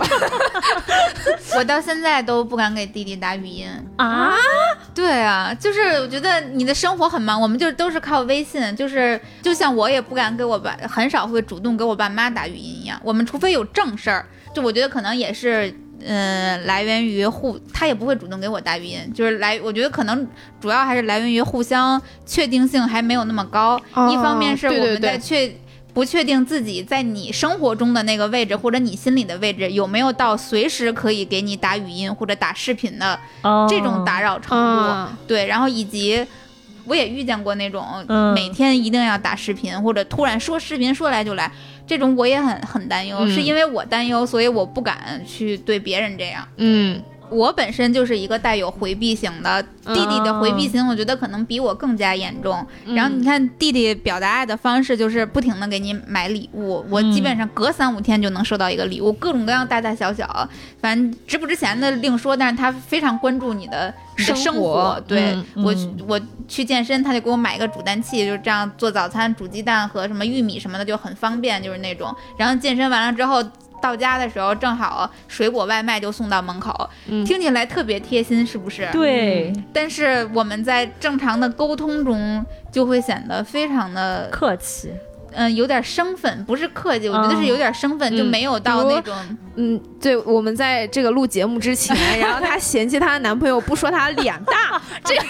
[1.58, 3.68] 我到现在都不敢给弟弟打语音。
[3.98, 4.36] 啊！
[4.94, 13.02] 对啊，就是我觉得你的生活很忙，我们就都是靠微信，就是就像我也不敢给我爸，很少会主动给我爸妈打语音一样。
[13.04, 15.76] 我们除非有正事儿，就我觉得可能也是。
[16.06, 20.28] 嗯，来源于互，他也不会主动给我打语音，就是来，我觉得可能
[20.60, 23.80] 主要还是来源于互相确定性还没有那么高。
[23.94, 25.52] 哦一方面是我们在确
[25.94, 34.84] 不确定自己在你生活中的那个位置，或者你心里的位置有没有到随时可以给你打语音或者打视频的哦这种打扰程度。
[34.90, 36.26] 嗯，对，然后以及
[36.86, 41.52] 我也遇见过那种嗯每天一定要打视频，或者突然说视频说来就来，
[41.86, 46.48] 这种我也很很担忧，嗯是因为我担忧，所以我不敢去对别人这样。
[46.58, 47.02] 嗯，
[47.34, 52.66] 我本身就是一个带有回避型的，弟弟的回避型，我觉得可能比我更加严重。
[52.86, 60.48] 然后你看弟弟表达爱的方式就是不停的给你买礼物，我基本上隔三五天就能收到一个礼物，各种各样大大小小，
[60.80, 72.16] 反正值不值钱的另说，但是他非常关注你的生生活对、嗯我嗯我去健身，他就给我买一个煮蛋器，就是这样做早餐，煮鸡蛋和什么玉米什么的就很方便，就是那种。
[72.38, 73.44] 然后健身完了之后。
[73.84, 78.88] 到家的时候正好水果外卖就送到门口，嗯听起来特别贴心，是不是？
[78.94, 84.94] 对，但是我们在正常的沟通中就会显得非常的客气。
[85.36, 89.16] 嗯、有点生分，不是客气，我觉得是有点生分，嗯就没有到那种。
[89.56, 95.28] 嗯，对，我们在这个录节目之前，然后她嫌弃她的男朋友不说她脸大，这个 不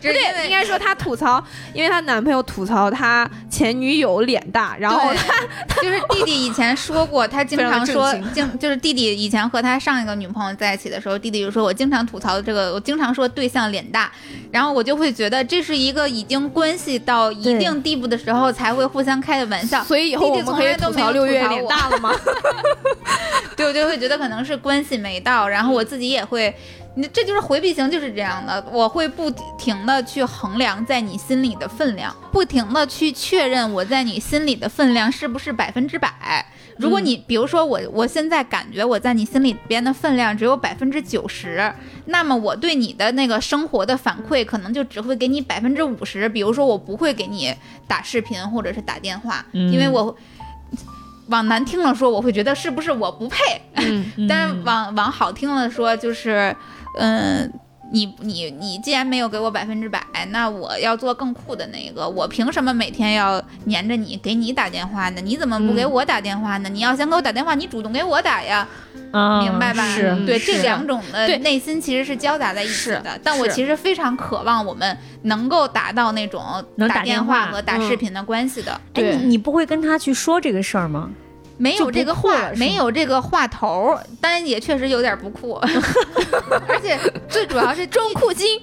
[0.00, 14.12] 不对，应该说她吐槽，因为她男朋友吐槽她前女友脸大，然后她，就是弟弟以前说过，他经常常说经就是弟弟以前和他上一个女朋友在一起的时候，弟弟就说我经常吐槽这个，我经常说对象脸大，
[14.52, 19.82] 然后我就会觉得这是一个已经关系到一定地步的时候才会互相开的玩笑。
[19.84, 22.12] 所以以后我们可以吐槽六月脸大了吗？
[23.56, 26.54] 对，我就会觉得可能是关系没到，然后我自己也会，
[26.94, 36.44] 你这就是回避型，就是这样的，我会不停的去衡量在你心里的分量，不停的去确认我在你心里的分量是不是百分之百。
[36.78, 41.72] 如果你比如说我，我现在感觉我在你心里边的分量只有百分之九十，
[42.06, 46.28] 那么我对你的那个生活的反馈可能就只会给你百分之五十。
[46.28, 47.54] 比如说我不会给你
[47.86, 49.72] 打视频或者是打电话，嗯。
[49.72, 50.16] 因为我
[51.28, 53.38] 往难听了说，我会觉得是不是我不配，
[53.74, 56.54] 嗯， 但是往往好听了说，就是，
[56.98, 57.50] 嗯，
[57.94, 62.08] 你你你既然没有给我百分之百，那我要做更酷的那个。
[62.08, 65.20] 我凭什么每天要黏着你，给你打电话呢？
[65.20, 66.68] 你怎么不给嗯我打电话呢？
[66.68, 68.66] 你要想给我打电话，你主动给我打呀，
[69.12, 69.86] 啊，明白吧？
[69.94, 73.16] 是，对，是这两种的内心其实是交杂在一起的。
[73.22, 76.42] 但我其实非常渴望我们能够达到那种
[76.74, 78.72] 能打打电电话和打视频的关系的。
[78.72, 81.08] 哎，对你你不会跟他去说这个事儿吗？
[81.56, 85.54] 没有这个话没有这个话头儿，当然也确实有点不酷，
[86.68, 88.60] 而且最主要是 装酷精，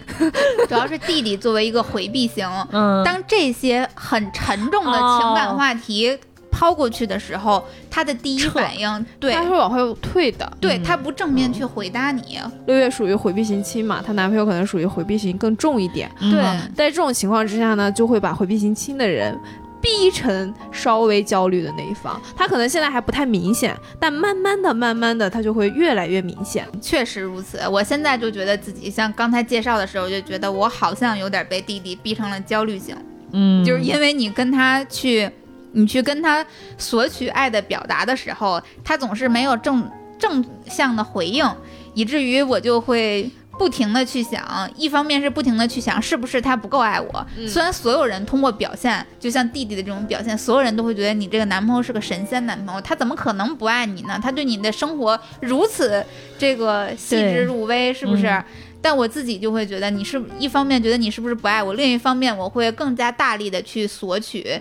[0.68, 6.18] 主要是弟弟作为一个回避型，嗯，当这些很沉重的情感话题
[6.52, 10.46] 抛过去的时候，他的第一反应，对他会往后退的。
[10.46, 16.12] 嗯对他不正面去回答你，六月属于回避型亲嘛，她男朋友可能属于回避型更重一点。
[16.20, 16.42] 嗯对。
[16.76, 19.36] 在这种情况之下呢，就会把回避型亲的人
[19.82, 22.22] 逼成稍微焦虑的那一方。
[22.36, 26.66] 他可能现在还不太明显，但慢慢的、慢慢的，他就会越来越明显。
[26.82, 32.96] 确实如此，我现在就觉得自己像刚才介绍的时候，就觉得我好像有点被弟弟逼成了焦虑型。
[33.32, 35.30] 嗯，就是因为你跟他去，
[35.72, 36.46] 你去跟他
[36.78, 39.90] 索取爱的表达的时候，他总是没有正
[40.20, 41.46] 正向的回应，
[41.94, 43.30] 以至于我就会。
[43.58, 47.26] 不停的去想，一方面是不停的去想，是不是他不够爱我？
[47.38, 54.20] 嗯虽然所有人通过表现，就像弟弟的这种表现，所有人都会觉得你这个男朋友是个神仙男朋友，他怎么可能不爱你呢？
[54.22, 56.04] 他对你的生活如此
[56.40, 58.28] 这个细致入微，是不是？
[58.28, 58.44] 嗯
[58.84, 64.60] 但我自己就会觉得，你是一方面觉得你是不是不爱我，另一方面我会更加大力的去索取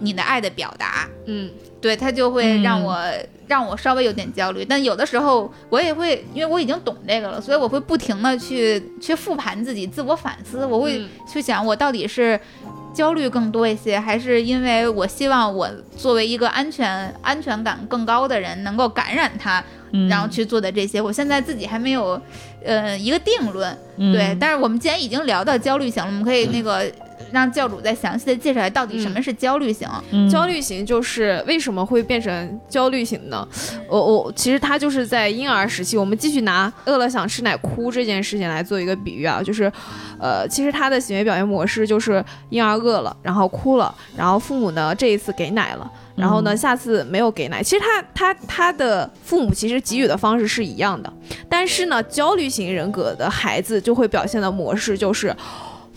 [0.00, 2.98] 你的爱的表达，嗯，对他就会让嗯我、
[3.46, 4.64] 让我稍微有点焦虑。
[4.64, 12.38] 但有的时候我也会，因为我已经懂这个了，所以我会不停的去去复盘自己，自我反思，我会嗯去想我到底是。
[12.94, 19.62] 焦虑更多一些，还是因为我希望我作为一个安全安全感更高的人，能够感染他，
[19.92, 21.00] 嗯然后去做的这些。
[21.00, 22.20] 我现在自己还没有，
[22.64, 23.76] 呃，一个定论。
[23.98, 26.90] 嗯对，但是我们既然已经聊到焦虑型了，我们可以那个
[27.32, 29.88] 让教主再详细的介绍一下到底什么是焦虑型。
[30.10, 33.46] 嗯焦虑型就是为什么会变成焦虑型呢？
[33.88, 39.70] 我我其实他就是在婴儿时期，我们继续拿饿了想吃奶哭这件事情来做一个比喻啊，就是，
[40.18, 45.90] 呃，其实他的行为表现模式就是婴儿饿了，然后哭了，然后父母呢这一次给奶了。
[46.16, 47.62] 然后呢，嗯下次没有给奶。
[47.62, 51.12] 其实他他他的父母其实给予的方式是一样的，
[51.48, 55.32] 但是呢，焦虑型人格的孩子就会表现的模式就是，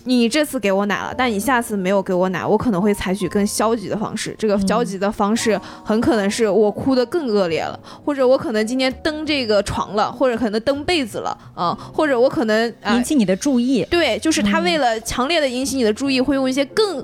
[0.06, 4.36] 你这次给我奶了，但你下次没有给我奶，我可能会采取更消极的方式。
[4.38, 17.04] 这个嗯消极的方式很可能是我哭得更恶劣了，或者我可能今天蹬这个床了，或者可能蹬被子了，啊、或者我可能啊、引起你的注意，对，就是他嗯为了强烈的引起你的注意，会用一些更。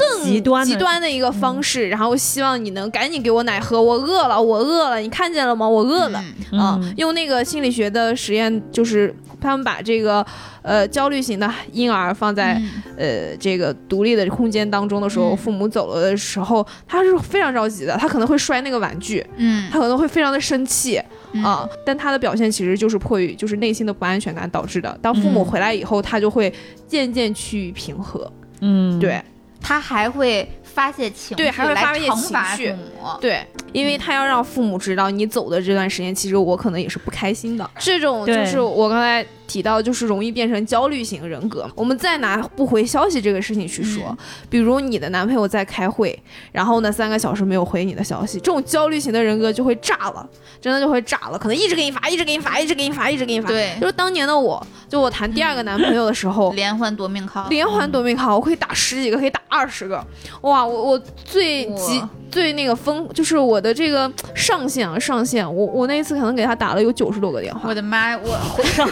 [0.00, 5.68] 更极端极端的一个方式，然后希望你能赶紧给我奶喝，我饿了，我饿了，你看见了吗？
[5.68, 6.22] 我饿了。
[6.52, 6.58] 嗯。
[6.58, 10.24] 啊、嗯用那个心理学的实验，就是他们把这个
[10.62, 12.70] 呃焦虑型的婴儿放在、嗯。
[12.96, 15.36] 呃这个独立的空间当中的时候，嗯。
[15.36, 19.70] 父母走了的时候，他是非常着急的，他可能会摔那个玩具，嗯。
[19.70, 21.00] 他可能会非常的生气
[21.32, 21.44] 嗯。
[21.44, 24.98] 啊、但他的表现其实就是迫于就是内心的不安全感导致的。
[25.00, 25.44] 当父母嗯。
[25.44, 26.52] 回来以后，他就会
[26.86, 28.30] 渐渐趋于平和。
[28.62, 29.22] 嗯，对
[29.60, 32.74] 他还会发泄情绪，对还会发泄情绪。
[33.20, 37.70] 对，因为他要让父母知道，你走的这段时间，其实我可能也是不开心的。
[37.78, 41.68] 这种就是我刚才提到就是容易变成焦虑型人格。
[41.74, 44.16] 我们再拿不回消息这个事情去说，嗯
[44.48, 46.16] 比如你的男朋友在开会，
[46.52, 50.24] 然后呢三个小时没有回你的消息，这种焦虑型的人格就会炸了，
[50.60, 53.48] 真的就会炸了，可能一直给你发，一直给你发，一直给你发，一直给你发。
[53.48, 60.04] 对就是当年的我，就我谈第二个男朋友的时候，连环夺命 call，连环夺命 call，我可以打十几个，可以打二十个，
[60.42, 60.64] 哇！
[60.64, 67.74] 我我最极哇最那个疯，就是我的这个上限啊上限，我我那一次可能给他打了有九十多个电话我。
[67.74, 68.90] 的妈，我我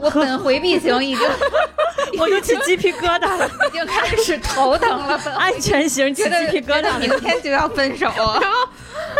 [0.00, 1.28] 我本 回避型已经
[2.18, 8.06] 我又起鸡皮疙瘩了，已经开始头疼了，本安全型起鸡皮疙瘩明天就要分手。
[8.16, 8.68] 然后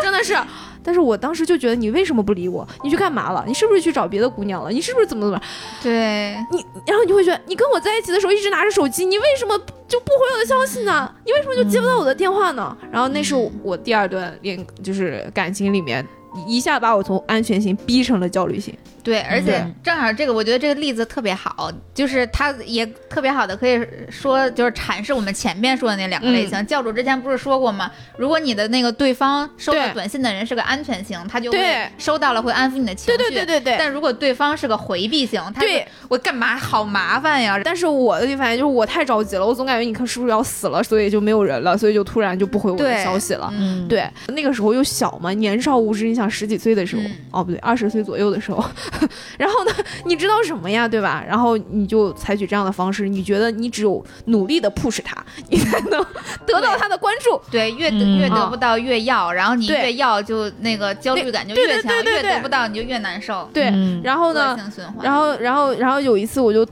[0.03, 0.35] 真的是。
[0.83, 2.67] 但是我当时就觉得你为什么不理我？
[2.83, 3.45] 你去干嘛了？
[3.47, 4.71] 你是不是去找别的姑娘了？
[4.71, 5.41] 你是不是怎么怎么？
[5.83, 11.13] 对，你然后你会觉得你跟我在一起的时候一直拿着手机，你为什么就不回我的消息呢？
[11.25, 12.77] 你为什么就接不到我的电话呢？
[12.91, 16.07] 然后那是我第二段恋就是感情里面
[16.47, 18.75] 一下把我从安全型逼成了焦虑型。
[19.03, 26.67] 对，而且嗯正好这个，我觉得这个例子特别好，就是它也特别好的可以说，就是阐释我们前面说的那两个类型。
[26.67, 27.91] 教主之前不是说过吗？
[28.19, 33.17] 如果你的那个对方收到短信的人是个安全型，他就会对收到了会安抚你的情绪。
[33.17, 33.77] 对对对对对。
[33.79, 37.59] 但如果对方是个回避型，他就对我干嘛好麻烦呀？
[37.65, 43.49] 但是我的地方就是我太着急了，我总感觉你看是不是要死了，所以就没有人了，所以就突然就不回我的消息了。
[43.55, 46.18] 嗯，对，那个时候又小嘛，年少无知。
[46.19, 48.65] 你想十几岁的时候，嗯哦不对，二十岁左右的时候，
[49.39, 49.71] 然后呢，
[50.05, 51.25] 你知道什么呀，对吧？
[51.29, 56.05] 然后你就采取这样的方式，你觉得你只有努力的 push 他，你才能
[56.45, 57.41] 得到他的关注。
[57.53, 63.49] 对，越得嗯越得不到越要，然后你越要就那个焦虑感就越强，对对对越得不到你就越难受。
[63.55, 64.59] 对，嗯然后呢。
[65.01, 66.67] 然后，然后，然后有一次我就。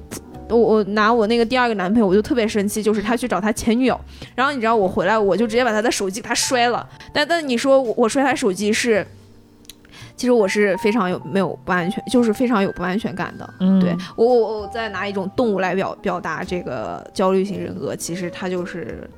[0.49, 4.01] 我我拿我那个第二个男朋友，我就特别生气，就是他去找他前女友，
[4.37, 6.89] 然后你知道我回来，我就直接把他的手机给他摔了。
[7.13, 9.05] 但但你说我我摔他手机是，
[10.17, 13.55] 其实我是非常有没有不安全，就是非常有不安全感的。
[13.61, 19.09] 嗯对我我我再拿一种动物来表表达这个焦虑型人格，其实它就是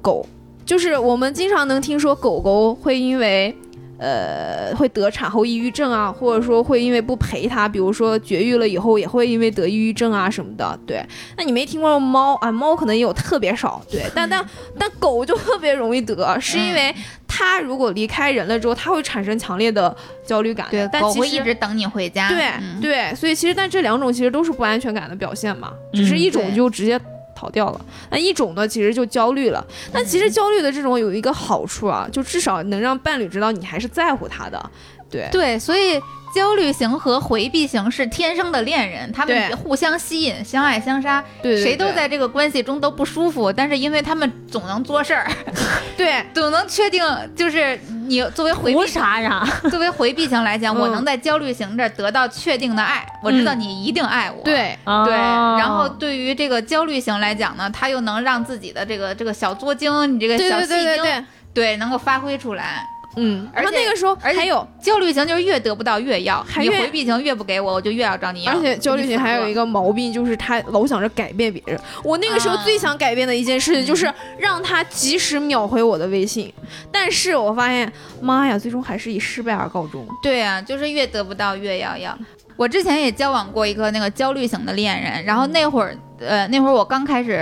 [0.00, 0.26] 狗，
[0.64, 3.56] 就是我们经常能听说狗狗会因为。
[4.02, 10.80] 呃，会得产后抑郁症啊，或者说会因为不陪它，比如说绝育了以后也会因为得抑郁症啊什么的。
[10.86, 11.04] 对，
[11.36, 12.50] 那你没听过猫啊？
[12.50, 14.42] 猫可能也有特别少，对，但但
[14.78, 16.94] 但狗就特别容易得，是因为
[17.40, 20.66] 它如果离开人了之后，他会产生强烈的焦虑感。
[20.70, 22.28] 对，狗会但其实一直等你回家。
[22.28, 27.00] 对、嗯对，所以其实但这两种其实都是不安全感的表现嘛，只是嗯一种就直接
[27.34, 29.66] 逃掉了，那一种呢其实就焦虑了。
[29.90, 34.70] 但其实焦虑的这种有一个好处啊，就至少能让伴侣知道你还是在乎他的。
[35.10, 36.00] 对对，所以
[36.34, 45.30] 焦虑型和回避型是天生的恋人，他们互相吸引，相爱相杀，对对谁都在这个关系中都不舒服，但是因为他们总能做事儿，
[45.96, 47.04] 对总能确定，
[47.36, 49.46] 就是你作为回图避啥呀？
[49.70, 54.42] 作为回避型来讲，嗯我能在焦虑型这儿得到确定的爱，我知道你一定爱我。。
[54.44, 62.86] 对对，哦然后对于这个焦虑型来讲呢，他又能让自己的这个这个小作精，你这个小戏精，对对对，对能够发挥出来。
[63.16, 64.66] 嗯，而且然后那个时候还有。
[64.80, 68.52] 焦虑型就是越得不到越要，你回避型越不给我，我就越要找你要。
[68.54, 71.78] 而且焦虑型还有一个，毛病，就是他老想着改变别人。
[72.02, 76.50] 我那个时候啊最想改变的一件事情，就是让他及时秒回我的微信。
[76.90, 77.92] 但是我发现，
[78.22, 80.06] 妈呀，最终还是以失败而告终。
[80.22, 82.16] 对啊，就是越得不到越要要。
[82.60, 87.32] 我之前也交往过一个那个焦虑型的恋人，然后那会儿，呃，那会儿我刚开始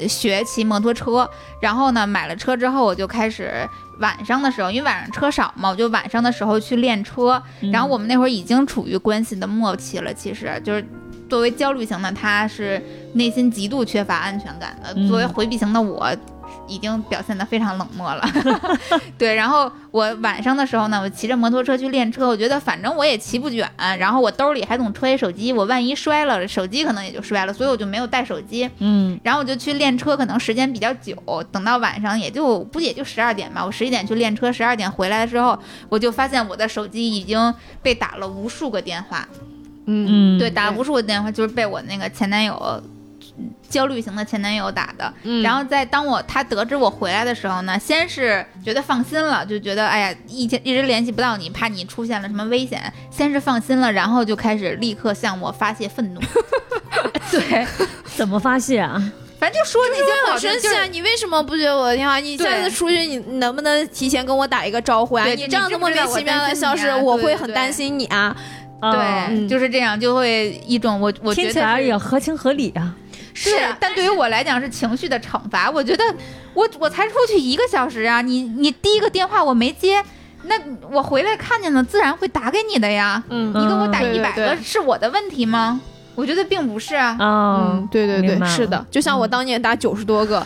[0.00, 1.28] 呃学骑摩托车，
[1.60, 7.42] 然后呢，买了车之后，我就开始晚上的时候，因为晚上车少嘛，我就晚上的时候去练车。
[7.70, 10.82] 然后我们那会儿已经处于关系的末期了，其实就是
[11.28, 16.10] 作为焦虑型的他是内心极度缺乏安全感的，嗯作为回避型的我。
[16.68, 18.28] 已经表现得非常冷漠了，
[19.16, 19.34] 对。
[19.34, 28.68] 然后我晚上的时候呢，我骑着摩托车去练车，我觉得反正我也骑不远，然后我兜里还总揣手机，我万一摔了，手机可能也就摔了，所以我就没有带手机。
[28.78, 31.16] 嗯然后我就去练车，可能时间比较久，
[31.50, 33.64] 等到晚上也就不也就十二点吧。
[33.64, 39.26] 我十一点去练车，十二点回来的时候，我就发现我的手机已经被打了无数个电话，
[39.86, 42.82] 嗯嗯对，打了无数个电话，就是被我那个前男友。
[43.38, 56.20] 嗯焦虑型的前男友打的，嗯然后在当我他得知我回来的时候呢，先是觉得放心了，就觉得哎呀，一天一直联系不到你，怕你出现了什么危险，先是放心了，然后就开始立刻向我发泄愤怒。
[57.30, 57.66] 对，
[58.16, 59.12] 怎么发泄啊？
[59.38, 60.84] 反正就说那些我话，很生气啊！
[60.84, 62.16] 你为什么不接我的电话？
[62.18, 65.26] 你下对次出去，你能不能提前跟我打一个招呼啊？
[65.26, 68.34] 你这样子莫名其妙的消失，我会很担心你啊！
[68.80, 69.00] 哦对，
[69.34, 72.94] 嗯就是这样，就会一种我我觉得听起来也合情合理啊。
[73.36, 75.70] 是，但对于我来讲是情绪的惩罚。
[75.70, 76.02] 我觉得
[76.54, 80.02] 我我才出去一个小时啊，你你第一个电话我没接，
[80.44, 80.54] 那
[80.90, 83.22] 我回来看见了，自然会打给你的呀。
[83.28, 85.80] 嗯你给我打嗯一百个是我的问题吗？
[86.16, 90.44] 我觉得并不是啊，啊嗯，，对对对是的，就像我当年打九十多个，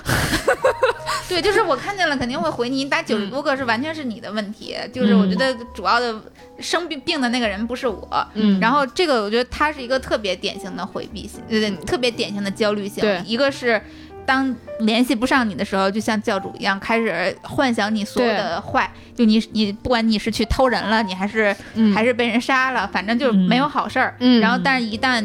[1.29, 6.15] 对，就是我看见了肯定会回你，你打九十多个是完全是你的问题，就是我觉得主要的
[6.59, 8.59] 生病病的那个人不是我，嗯。
[8.61, 13.23] 然后这个我觉得他是一个特别典型的回避型，呃，特别典型的焦虑型，对。
[13.25, 13.81] 一个是。
[14.27, 18.89] 当联系不上你的时候，就像教主一样，开始幻想你所有的坏。
[19.17, 21.93] 就你你不管你是去偷人了，你还是、嗯。
[21.93, 24.15] 还是被人杀了，反正就没有好事儿。
[24.21, 24.41] 嗯。
[24.41, 25.25] 然后，但是一旦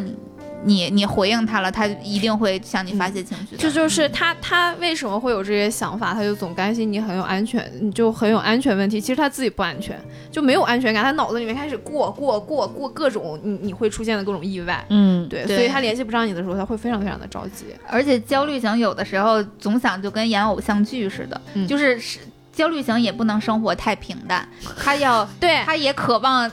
[0.66, 3.58] 你你回应他了，他一定会向你发泄情绪的。
[3.58, 9.00] 这就是他他为什么会有这些想法，他就总担心你很有安全，你就很有安全问题。
[9.00, 10.00] 其实他自己不安全，
[10.32, 14.84] 就没有安全感，他脑子里面开始过过过过各种你你会出现的各种意外。
[14.90, 17.66] 嗯，对，对所以他联系不上你的时候，他会非常非常的着急。
[17.88, 22.20] 而且焦虑型有的时候总想就跟演偶像剧似的，嗯就是是
[22.52, 24.48] 焦虑型也不能生活太平淡，
[24.84, 26.52] 他要 对他也渴望。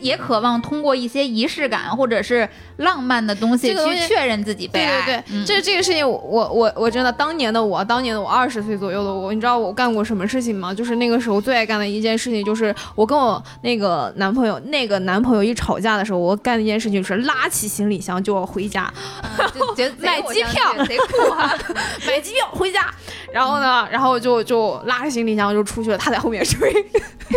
[0.00, 2.48] 也渴望通过一些仪式感或者是
[2.78, 5.02] 浪漫的东西去确认自己被对爱。
[5.02, 10.72] 对对，嗯这这个事情我，我我我真的当年的我，当年的我二十岁左右的我，你知道我干过什么事情吗？
[10.74, 18.92] 就是那个时候最爱干的一件事情，就是我跟我那个男朋友，那个男朋友一吵架的时候，我干的一件事情就是拉起行李箱就要回家，
[20.00, 21.52] 买机票贼酷啊！
[22.06, 22.86] 买机票回家。
[23.32, 26.74] 然后呢，然后就就拉着行李箱就出去了，他在后面追。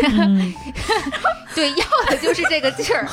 [0.02, 0.52] 嗯
[1.54, 3.08] 对，要的就是这个劲儿，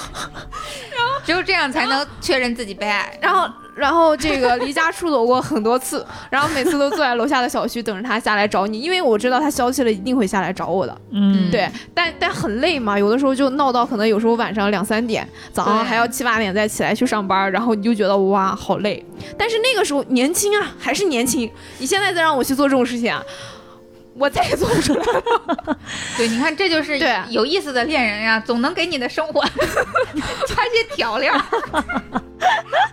[1.25, 3.17] 只有这样才能确认自己被爱。
[3.21, 11.01] 然后，然后这个离家出走过很多次， 然后每次都坐在楼下的小区等着他下来找你，因为我知道他消气了一定会下来找我的。
[11.13, 19.05] 嗯，对，但但很累嘛，有的时候就闹到可能有时候晚上两三点，早上还要七八点再起来去上班，然后你就觉得哇好累。
[19.39, 21.51] 但是那个时候年轻啊，还是年轻。
[21.79, 23.23] 你现在再让我去做这种事情啊，
[24.15, 25.79] 我再也做不出来了。
[26.17, 26.99] 对，你看，这就是
[27.29, 29.43] 有意思的恋人呀，总能给你的生活
[30.47, 31.35] 加些调料。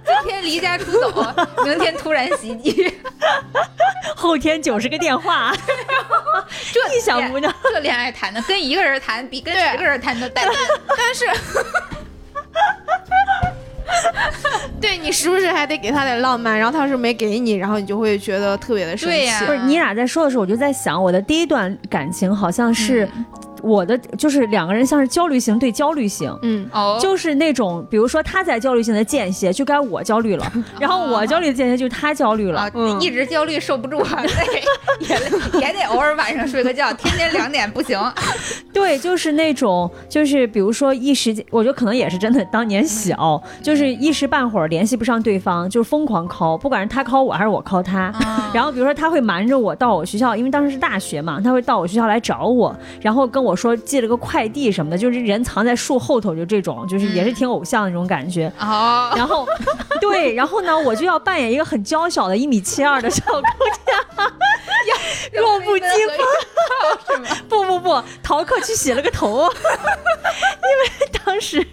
[0.06, 1.12] 今天离家出走，
[1.64, 2.94] 明天突然袭击，
[4.16, 5.54] 后天九十个电话，
[6.72, 10.52] 这一小姑娘，这恋爱谈的跟一个人谈比跟对十个人谈的带劲。
[10.98, 11.26] 但是，
[14.82, 19.16] 对你时不时还得给他点浪漫，然后他要是没给你，然后你就会觉得特别的生气。
[19.16, 23.08] 对呀不是你俩在说的时候，我就在想，我的第一段感情好像是
[23.68, 26.34] 我的，就是两个人像是焦虑型对焦虑型。
[26.42, 30.46] 嗯，哦，就是那种，比如说他在焦虑型的间歇，就该我焦虑了；
[30.80, 33.98] 然后我焦虑的间歇就是他焦虑了啊。，嗯一直焦虑受不住
[35.00, 38.00] 也累也得偶尔晚上睡个觉，天天两点不行。
[38.74, 48.14] 对，就是那种，就是比如说一时间，我觉得可能也是真的，当年小，就是一时半会儿联系不上对方，就是疯狂 call，不管是他 call 我还是我 call 他。
[48.54, 58.52] 然后比如说他会瞒着我到我学校，因为当时是大学嘛，他会到我学校来找我，然后跟我说寄了个快递什么的，就是人藏在树后头，就这种，就是也是挺偶像的那种感觉。
[58.60, 59.46] 哦，然后，
[60.00, 64.30] 对，然后呢，我就要扮演一个很娇小的一米七二的小姑娘，
[65.44, 66.18] 弱不禁风。
[67.50, 71.66] 不不不，逃课去洗了个头，因为当时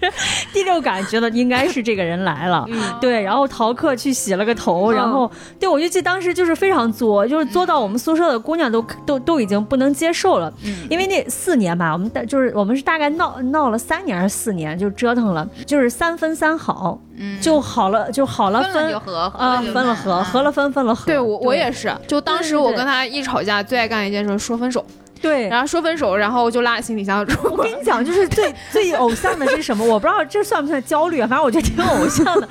[0.52, 2.66] 第六感觉得应该是这个人来了，
[3.00, 5.30] 对，然后逃课去洗了个头，然后
[5.60, 10.52] 对我就记得当时就是非常作，就是作到我们宿舍的姑娘都都都已经不能接受了，
[10.88, 24.84] 因为那四年吧，我们大就是我们是大概闹闹了三年还是四年，就折腾了，就是三分三好，嗯，就好了就好了分了就合，啊，分了合，合了分，分了合，对我我也是，就当时我跟他一吵架，最爱干一件事说分手，
[25.20, 29.86] 对，然后说分手，然后就拉行李箱出我跟你讲，就是最最偶像的是什么？
[29.86, 32.48] 我不知道这算不算焦虑啊，反正我觉得挺偶像的。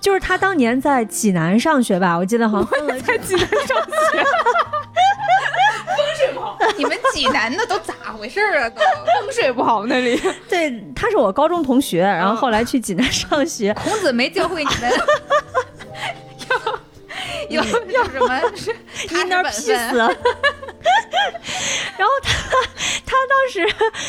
[0.00, 3.76] 就是他当年在济南上学吧，我记得好像在济南上
[4.12, 4.24] 学，
[6.76, 8.68] 你们济南的都咋回事儿啊？
[8.70, 8.80] 都
[9.20, 10.20] 风水不好那里。
[10.48, 13.72] 对，他是我高中同学，然后后来去济南上学。
[13.74, 14.92] 孔子没教会你们
[17.50, 18.74] 要要要什么踏实
[19.08, 19.96] inner 本 peace。
[21.96, 22.32] 然后他
[23.06, 23.66] 他当时，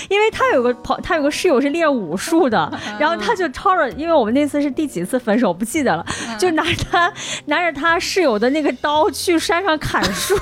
[0.09, 6.03] 因为他有个朋，他有个室友是练武术的，然后他就抄着，因为我们那次是第几次分手，不记得了，
[6.39, 7.13] 就拿着他
[7.45, 10.37] 拿着他室友的那个刀去山上砍树，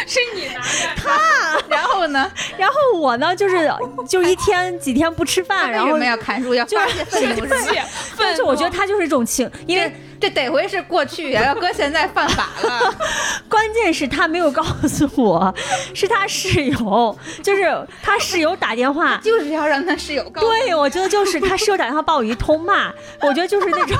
[0.06, 2.30] 是你拿的，然后呢？
[2.58, 3.72] 然后我呢就是
[4.08, 6.54] 就一天几天不吃饭，然后为什么要砍树？
[6.54, 7.86] 要发泄愤怒是吧？
[8.18, 12.94] 但是我觉得他就是一种情，因为这得回是过去呀，要搁现在犯法了。
[13.48, 15.52] 关键是他没有告诉我，
[15.94, 19.18] 是他室友，就是他室友打电话。
[19.24, 22.92] 就是要让他室友告诉对，我觉得就是他室友打电话把我一通骂，
[23.22, 23.96] 我觉得就是那种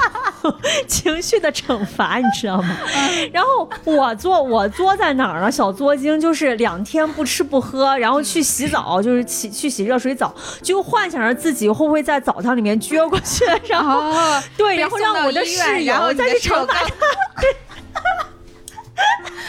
[0.86, 2.76] 情绪的惩罚，你知道吗？
[3.32, 5.51] 然后我作我作在哪儿呢？
[5.51, 16.86] 小作精就是两天不吃不喝，然后去洗澡，就是洗去洗热水澡，就幻想着自己会不会在澡堂里面撅过去，然后、哦，对，然后让我的室友再去惩罚告他，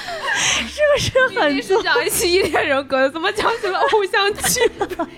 [0.41, 4.59] 是不是很你是讲一期依恋人格的，怎么讲起了 偶像剧？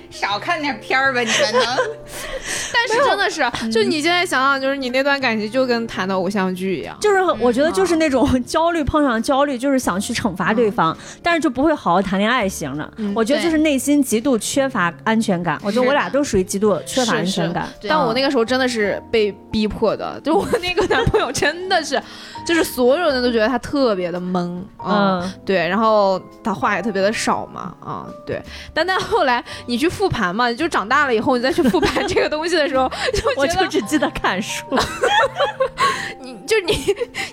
[0.09, 1.61] 少看点片儿吧，你们能。
[2.73, 6.97] 但是真的是，就你现在想想，就是你那段感情就跟谈的偶像剧一样。
[6.99, 12.91] 就是我觉得就是那种焦虑碰上焦虑，就是想去惩罚对方，但是就不会好好谈恋爱型的。
[13.15, 15.59] 我觉得就是内心极度缺乏安全感。
[15.63, 17.67] 我觉得我俩都属于极度缺乏安全感。
[17.79, 22.01] 对但我那个时候真的是被逼迫的，就我那个男朋友真的是，
[22.45, 28.41] 就是所有人都觉得他特别的闷，嗯，嗯，对，然后他话也特别的少嘛，啊、对，
[28.73, 34.65] 但但后来你去复盘嘛，你就长大了以后，你再去复盘这个东西的时候， 就我就只记得看书。
[36.21, 36.73] 你就是你，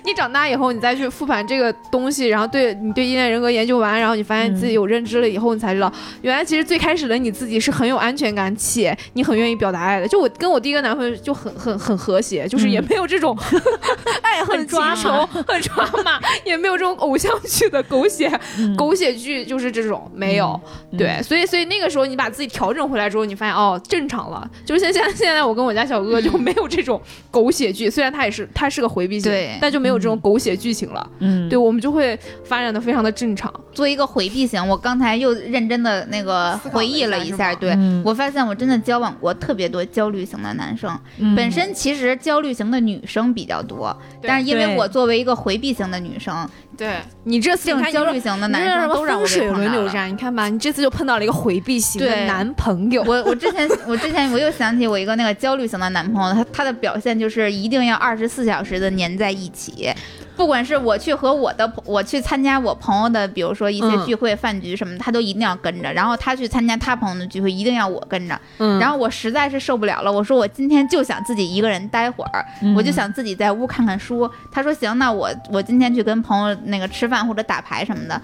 [0.03, 5.91] 你长大以后，你再去复盘这个东西，然后对你对依恋人格研究完，然后你发现自己有认知了以后，你才知道，
[6.21, 10.07] 原来其实最开始的你自己是很有安全感，且你很愿意表达爱的。
[10.07, 13.37] 就我跟我第一个男朋友就很很很和谐，就是也没有这种
[14.21, 18.75] 爱恨情仇、很抓马，也没有这种偶像剧的狗血、嗯。
[18.75, 20.59] 狗血剧，就是这种没有。
[20.97, 31.09] 对，所以所以那个时候你把自己调整回来之后，你发现哦正常了，就是现现在现在我跟我家小哥哥就没有这种狗血剧，虽然他也是他是个回避型，对但就没有这种狗血剧情了。
[31.19, 33.51] 嗯，对，我们就会发展的非常的正常。
[33.73, 38.01] 作为一个回避型，我刚才又认真的那个回忆了一下，对、嗯。
[38.05, 41.33] 我发现我真的交往过特别多焦虑型的男生，嗯。
[41.35, 46.47] 本身其实焦虑型的女生比较多，但是因为我作为一个回避型的女生，
[46.81, 49.47] 对你这次这种你看焦虑型的男生都让我风水。
[49.47, 53.03] 轮流转，你看吧，你这次就碰到了一个回避型的男朋友。
[53.05, 59.93] 我我之前我之前我又想起我一个那个焦虑型的男朋友，他他的表现就是一定要二十四小时的粘在一起，
[60.35, 74.27] 不管是我去和我的我去参加我朋友的，比如说一些嗯聚会、饭局什么的，他都一定要跟着，然后他去参加他朋友的聚会，一定要我跟着，嗯然后我实在是受不了了，我说我今天就想自己一个人待会儿，嗯我就想自己在屋看看书。
[74.51, 78.19] 他说行，那我我今天去跟朋友那个吃饭或者打牌什么的。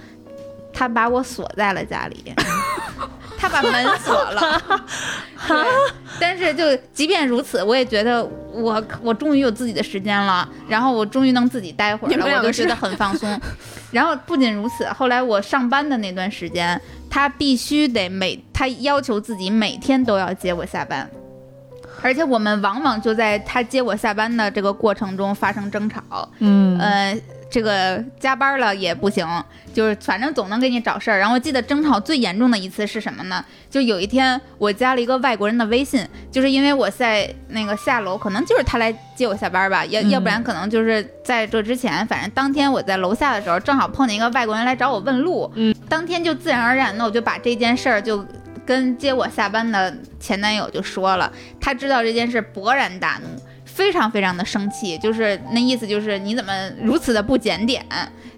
[0.73, 2.35] 他把我锁在了家里，
[3.35, 4.61] 他把门锁了。
[5.47, 5.57] 对，
[6.19, 8.23] 但是就即便如此，我也觉得
[8.53, 13.41] 我我终于有自己的时间了，然后我终于能自己待会儿了，我就觉得很放松。
[13.89, 16.79] 然后不仅如此，后来我上班的那段时间，
[17.09, 21.09] 他必须得每他要求自己每天都要接我下班。
[22.03, 27.19] 而且我们往往就在他接我下班的这个过程中发生争吵，嗯呃，
[27.49, 29.25] 这个加班了也不行，
[29.73, 31.19] 就是反正总能给你找事儿。
[31.19, 33.43] 然后我记得争吵最严重的一次是什么呢？
[33.69, 48.25] 就有一天我加了一个外国人的微信，就是因为我在那个下楼，可能就是他来接我下班吧，要、嗯要不然可能就是在这之前，反正当天我在楼下的时候，正好碰见一个外国人来找我问路，嗯，当天就自然而然的我就把这件事儿就。
[48.65, 53.41] 跟接我下班的前男友就说了，他知道这件事勃然大怒，
[53.77, 56.51] 非常非常的生气，就是那意思就是你怎么
[56.81, 57.85] 如此的不检点，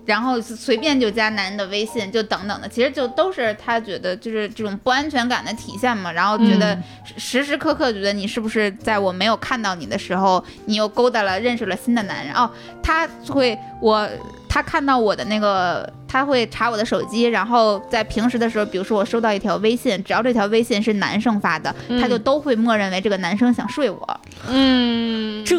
[0.09, 6.83] 然后随便就加男人的微信，就等等的，其实就都是他觉得就是这种不安全感的体现嘛，然后觉得嗯。
[7.17, 12.33] 时时刻刻觉得你是不是在我没有看到你的时候，你又勾搭了认识了新的男人。
[12.33, 12.49] 哦，
[12.81, 14.07] 他会我
[14.47, 24.19] 他看到我的那个，他会查我的手机，然后在平时的时候，比如说我收到一条微信，只要这条微信是男生发的，他就都会默认为这个男生想睡我。
[24.47, 25.57] 嗯，这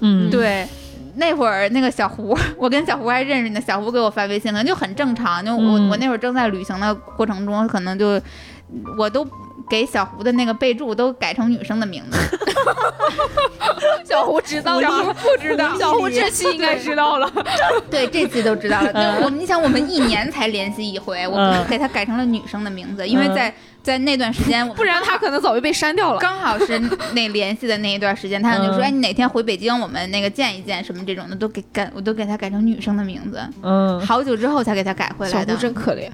[0.00, 0.66] 嗯，对。
[1.16, 3.60] 那会儿那个小胡， 我跟小胡还认识呢。
[3.60, 5.44] 小胡给我发微信，可能就很正常。
[5.44, 8.20] 就我、嗯我那会儿正在旅行的过程中，可能就
[8.98, 9.26] 我都
[9.68, 12.18] 给小胡的那个备注都改成女生的名字。
[14.04, 17.30] 小胡知道，小胡不知道， 小胡这期应该知道了。
[17.90, 19.18] 对，这期都知道了。
[19.22, 23.52] 我们，你想，我们一年才联系一回，我嗯给他改成了女生的名字，因为在
[23.84, 26.18] 在那段时间， 不然他可能早就被删掉了。
[26.18, 26.80] 刚好是
[27.12, 33.38] 那联系的那一段时间，他就说：“嗯哎，你哪天回北京，我们那个见一见，什么这种的都给改，我都给他改成女生的名字。
[33.62, 35.54] 嗯，好久之后才给他改回来的。
[35.54, 36.08] 胡真可怜，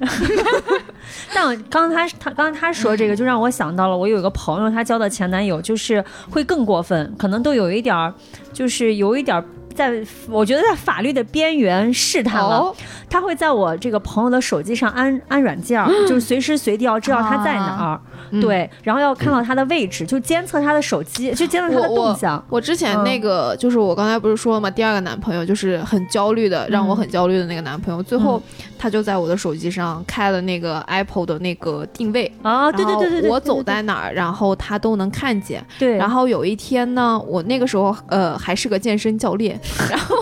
[1.32, 8.12] 但我刚刚他他刚刚他说这个，就让我想到了，我有一个朋友，她交的前男友就是会更过分，可能都有一点儿，
[8.52, 9.44] 就是有一点儿。
[9.72, 9.92] 在
[10.28, 12.76] 我觉得在法律的边缘试探了，哦
[13.10, 18.00] 他会在我这个朋友的手机上安安软件儿，就是随时随地要知道他在哪儿，
[18.30, 22.42] 嗯对，然后要看到他的位置，就监测他的手机， 就监测他的我动向。
[22.48, 24.70] 我之前嗯那个、就是我刚才不是说了吗？
[24.70, 28.40] 第二个男朋友就是很焦虑的，让我嗯很焦虑的那个男朋友，最后
[28.78, 32.30] 他就在我的手机上开了那个 Apple 的那个定位。
[32.42, 35.64] 啊，对对对对对，我走在哪儿，然后他都能看见。
[35.78, 39.58] 对，然后有一天呢，我那个时候呃还是个健身教练，
[39.90, 40.16] 然后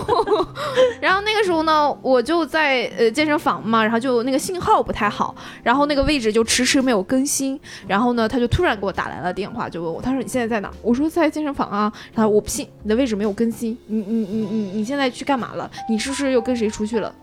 [1.01, 10.71] 然后那个时候呢，我就在呃健身房嘛，然后就那个信号不太好，然后那个位置就迟迟没有更新，然后呢，他就突然给我打来了电话，就问我，他说你现在在哪？
[10.81, 15.69] 我说在健身房啊，他说我不信你的位置没有更新，你你你你你现在去干嘛了？
[15.89, 17.13] 你是不是又跟谁出去了？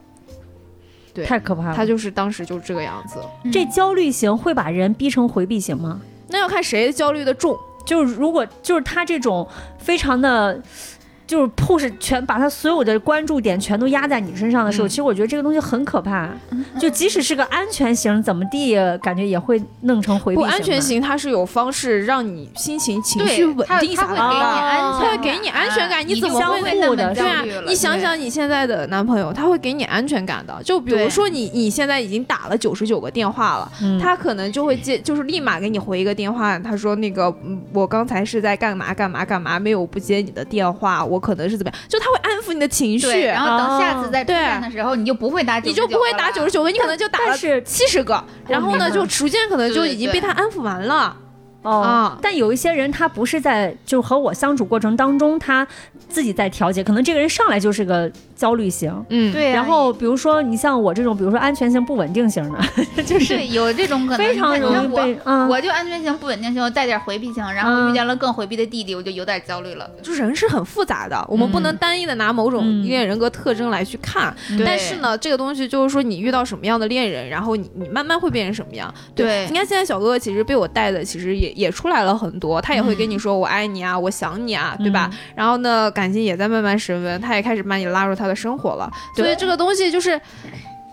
[1.15, 1.75] 对太可怕了。
[1.75, 3.19] 他就是当时就这个样子，
[3.51, 6.01] 这焦虑型会把人逼成回避型吗？
[6.29, 7.59] 那要看谁焦虑的重。
[7.85, 9.47] 就是如果就是他这种
[9.79, 10.61] 非常的。
[11.27, 16.31] 就是 push 全把他所有的关注点全都压在你身上的时候，嗯其实我觉得这个东西很可怕。
[16.79, 20.47] 就即使是个安全型，怎么地感觉也会弄成回避不。
[20.47, 20.81] 安全。
[20.81, 24.47] 型，它是有方式让你心情情绪，稳定下来他会给你的。
[24.47, 30.55] 安全感，他会给你安全感你你怎么会不会那么的对啊焦虑了，你想想你现在的男朋友，他会给你安全感的。
[30.63, 44.37] 就比如说你你现在已经打了九十九个电话了，嗯他可能就会接，就是立马给你回一个电话，他说那个嗯我刚才是在干嘛干嘛干嘛，没有不接你的电话，我可能是怎么样，就他会安抚你的情绪，然后等下次再出对。
[44.37, 51.17] 现的时候，你就不会打99你就不会打九十九个，你可能就打了七十个，然后呢就逐渐可能就已经被他安抚完了。
[51.63, 52.19] 哦、啊。
[52.23, 55.67] 但有一些人他不是在就和我相处过程当中，他
[56.09, 59.05] 自己在调节，可能这个人上来就是个焦虑型。
[59.09, 62.59] 嗯，对呀，然后比如说你像我这种，比如说安全性不稳定型的，
[63.03, 69.91] 就是对有这种可能，非常容易被嗯我就安全性、不稳定型，我带点回避型，然后嗯遇见了更回避的弟弟，我就有点焦虑了。
[70.03, 74.35] 就人是很复杂的，我们不能单一的拿某种嗯恋人格特征来去看。
[74.57, 78.93] 对但是呢，这个东西就是说，你遇到什么样的恋人，然后你你慢慢会变成什么样。
[79.15, 85.11] 对你看现在小哥哥其实被我带的，其实也也出来了很多，他也会跟你说我爱你啊，我想你啊，对吧？
[85.35, 88.91] 然后呢，感情也在慢慢升温，他也开始把你拉入他的生活了。
[89.15, 90.21] 所以对这个东西就是。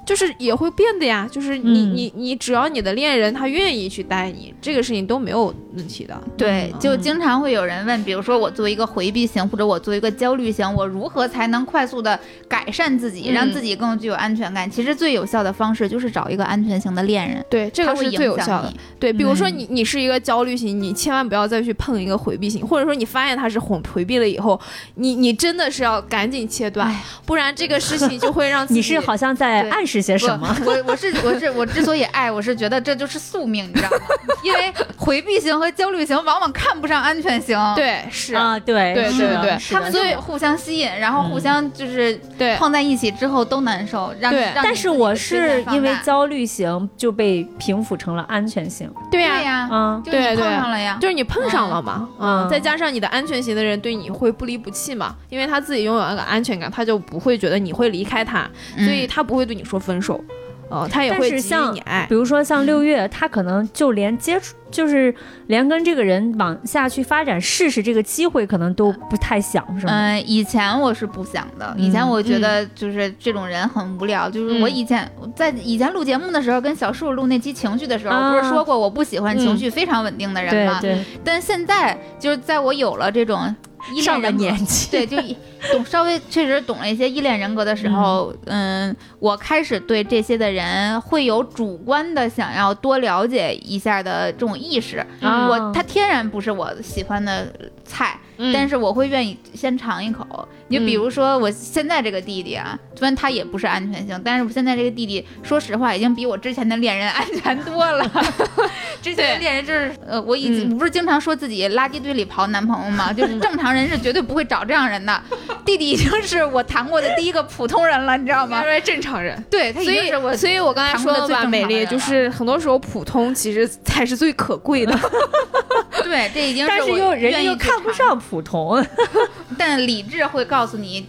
[0.06, 6.20] 就是也会变的呀，就是你、嗯你你，只要你的恋人他愿意去带你，这个事情都没有问题的。
[6.38, 14.70] 对，嗯就经常会有人问，比如说我作为一个回避型，或者我作为一个焦虑型，我如何才能快速的改善自己，嗯让自己更具有安全感？
[14.70, 18.74] 其实最有效的方式就是找一个安全型的恋人，对，这个是最有效的。。
[18.99, 24.60] 对，比如说嗯你你是一个焦虑型，你千万不要再去碰一个回避型，或者说你发现他是回回避了以后，
[24.95, 30.56] 你你真的是要赶紧切断哎，不然这个事情就会让自己 你是好像在对暗示些什么？
[30.66, 33.98] 我我我是我是我之所以爱，我是觉得这就是宿命，你知道吗？
[34.44, 48.91] 因为回避型和焦虑型往往看不上安全型，，对是啊，对对是的对对他们所以互相吸引，然后互相就是对碰在一起之后都难受，让但是我是因为焦虑型就被平复成了安全型。
[49.10, 60.24] 对呀、嗯，就你对对碰上了呀，就是你碰上了嘛，嗯嗯，再加上你的安全型的人对你会不离不弃嘛，因为他自己拥有那个安全感，他就不会觉得你会离开他，嗯所以他不会对你说分手，
[60.70, 61.42] 哦，他也会给
[61.74, 62.16] 你爱比。
[62.16, 65.14] 如说像六月，他可能就连接触，就是
[65.48, 69.94] 连跟这个人往下去发展试试这个机会，可能都不太想，是吗？
[69.94, 74.30] 嗯，以前我是不想的，以前我觉得就是这种人很无聊。
[74.30, 80.80] 就是我嗯以前在以前录节目的时候，跟小树录那期情绪的时候，啊不是说过我不喜欢情绪非常稳定的人吗？
[80.82, 83.54] 对对，但现在就是在我有了这种
[83.92, 85.36] 依恋上了年 纪，对，就一
[85.72, 95.06] 懂稍微确实懂了一些依恋人格的时候，嗯我开始对这些的人会有主观的想要多了解一下的这种意识。
[95.22, 95.48] 啊。
[95.48, 97.48] 我他天然不是我喜欢的
[97.86, 100.48] 菜，嗯但是我会愿意先尝一口。
[100.68, 108.10] 你就比如说我现在这个弟弟啊，虽然他也不是安全性，但是我现在这个弟弟，说实话已经比我之前的恋人安全多了。
[109.02, 113.12] 之前的恋人就是呃，我已经、不是经常说自己垃圾堆里刨男朋友吗？
[113.14, 115.22] 就是正常人是绝对不会找这样人的。
[115.66, 119.42] 弟弟已经是我谈过的第一个普通人了，你知道吗正常人。
[119.50, 124.98] 对他已所以经是我，所以我刚才说的最美丽就是很多时候普通其实才是最可贵的。
[126.04, 128.84] 对这已经但是我又人又看不尝上普通，
[129.58, 131.06] 但理智会告诉你。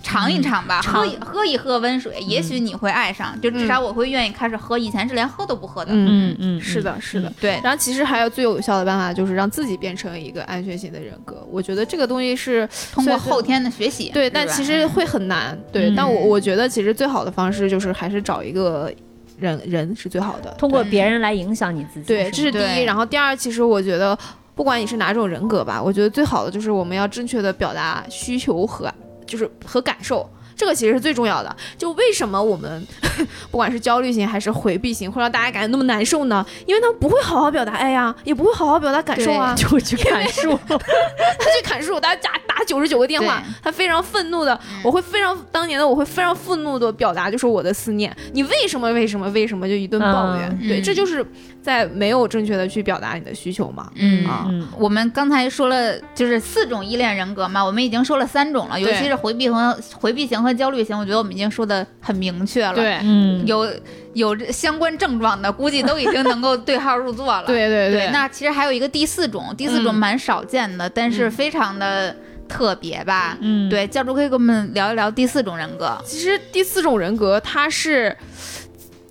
[0.00, 3.38] 尝一尝吧，喝一喝一喝温水，也许你会爱上。
[3.42, 5.90] 就至少我会愿意开始喝，以前是连喝都不喝的。
[5.92, 7.30] 嗯，嗯是，的，是的。
[7.40, 11.44] 对，然后其实还有最有效的办法，就是让自己变成一个安全型的人格。
[11.50, 14.08] 我觉得这个东西是通过后天的学习。
[14.14, 15.58] 对，但其实会很难。
[15.72, 18.90] 对，嗯但我我觉得其实最好的方式就是还是找一个
[19.36, 20.54] 人人是最好的。
[20.56, 22.84] 通过别人来影响你自己，对，这是第一。
[22.84, 24.16] 然后第二，其实我觉得，
[24.58, 28.92] 不管你是哪种人格吧，我觉得最好的就是我们要正确的表达需求和
[29.24, 30.28] 就是和感受。
[30.58, 31.56] 这个其实是最重要的。
[31.78, 32.86] 就为什么我们
[33.50, 36.44] 不管是焦虑型还是回避型，会让大家感觉那么难受呢？
[36.66, 48.14] 因为他们不会好好表达爱呀，也不会好好表达感受啊，就去砍树， 他去砍树，大家打打九十九个电话，他非常愤怒的，我会非常当年的我会非常愤怒的表达，就是我的思念。
[48.32, 50.48] 你为什么为什么为什么就一顿抱怨？
[50.60, 51.24] 嗯对，嗯这就是
[51.62, 53.90] 在没有正确的去表达你的需求嘛。
[53.94, 63.68] 嗯啊嗯我们刚才说了，就是四种依恋人格嘛，我们已经说了三种了，尤其是回避和回避型和焦虑型，我觉得我们已经说的很明确了。，对，嗯，有
[64.14, 67.44] 有相关症状的，估计都已经能够对号入座了。
[67.48, 72.14] 对对对，那其实还有一个第四种，第四种嗯蛮少见的，但是嗯非常的
[72.48, 73.36] 特别吧。
[73.40, 75.96] 嗯，对，教主可以跟我们聊一聊第四种人格。
[76.04, 78.16] 其实第四种人格它是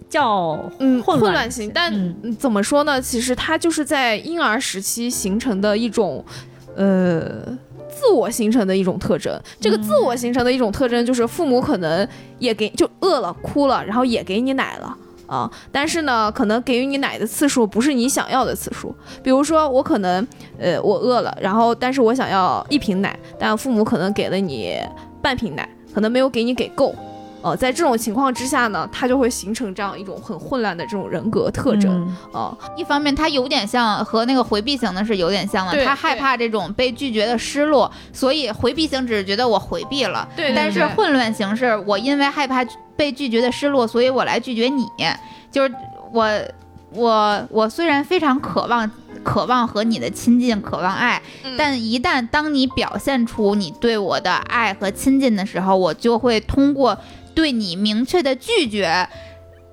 [0.10, 1.92] 叫嗯混乱型，但
[2.38, 3.02] 怎么说呢？
[3.02, 6.24] 其实它就是在婴儿时期形成的一种，
[6.76, 7.58] 呃，
[7.98, 9.42] 自我形成的一种特征。
[9.60, 12.08] 这个自我形成的一种特征就是父母可能
[12.40, 14.96] 也给就饿了、哭了，然后也给你奶了。
[15.26, 18.96] 啊，但是呢，可能给予你奶的次数不是你想要的次数。
[19.22, 20.26] 比如说，我可能，
[20.58, 24.78] 呃，我饿了，然后但是我想要一瓶奶，但父母可能给了你
[25.22, 26.96] 半瓶奶，可能没有给你给够。
[27.48, 32.42] 呃，在这种情况之下呢，他就会形成这样一种很混乱的这种人格特征嗯。
[32.42, 44.86] 啊、一方面，他有点像和那个回避型的是有点像的，他害怕这种被拒绝的失落，所以回避型只是觉得我回避了，对对但是混乱型是我因为害怕被拒绝的失落，所以我来拒绝你，
[45.52, 45.74] 就是
[46.12, 46.28] 我
[46.92, 48.90] 我我虽然非常渴望。
[49.24, 56.98] 渴望和你的亲近，渴望爱，嗯但一旦当你表现出你对我的爱和亲近的时候，我就会通过
[57.38, 59.08] 对你明确的拒绝，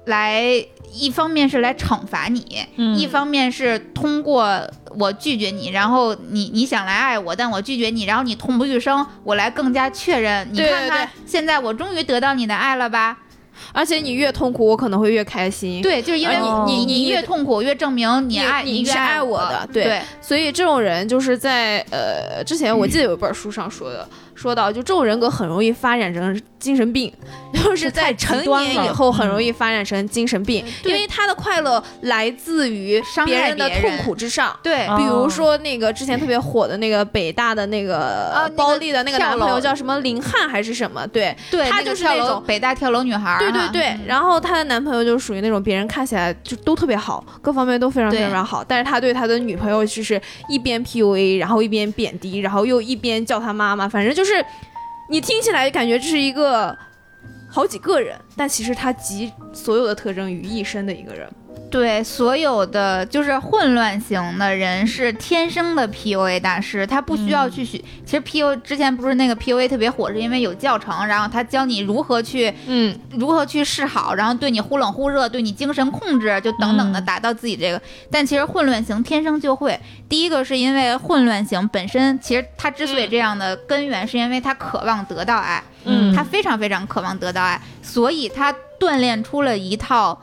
[0.04, 0.44] 来
[0.92, 4.60] 一方面是来惩罚你，嗯一方面是通过
[4.98, 10.46] 我拒绝你，然后你你想来爱我，但我拒绝你，然后你痛不欲生，我来更加确认。
[10.52, 13.16] 你看看，对现在我终于得到你的爱了吧？
[13.72, 15.80] 而且你越痛苦，我可能会越开心。
[15.80, 27.12] 对，就是因为你、哦你你越痛苦，越证明你爱越你是爱我我的对对所以这种人就是在呃之前我记得有一本书上说的，说到就这种人格很容易发展成精神病，
[27.54, 34.54] 就是在成年以后很容易发展成精神病，因为他的快乐来自于别人的痛苦之上。
[34.62, 34.86] 对。
[34.86, 41.06] 哦比如说那个之前特别火的那个北大的那个啊那个包丽的那个男朋友叫什么林汉还是什么？
[41.08, 54.42] 对，对，她那个跳楼就是那种北大跳楼女孩儿对对对，然后她的男朋友就属于那种别人看起来就都特别好，各方面都非常非常好，但是他对他的女朋友就是一边 PUA，然后一边贬低，然后又一边叫他妈妈，反正就就是
[55.10, 56.74] 你听起来感觉这是一个
[57.50, 61.30] 好几个人，但其实他集所有的特征于一身的一个人。
[61.70, 67.78] 对，所有的就是混乱型的人是天生的 PUA 大师，他不需要去学。
[68.06, 77.82] 其实 PU 之前不是那个 PUA 特别火，是因为有教程，然后他教你如何去嗯，如何去示好，然后对你忽冷忽热，对你精神控制，就等等的嗯达到自己这个。
[78.08, 79.76] 但其实混乱型天生就会，
[80.08, 90.16] 第一个是因为混乱型本身，其实他之所以这样的根源，是因为他渴望得到爱，嗯他非常非常渴望得到爱，所以他锻炼出了一套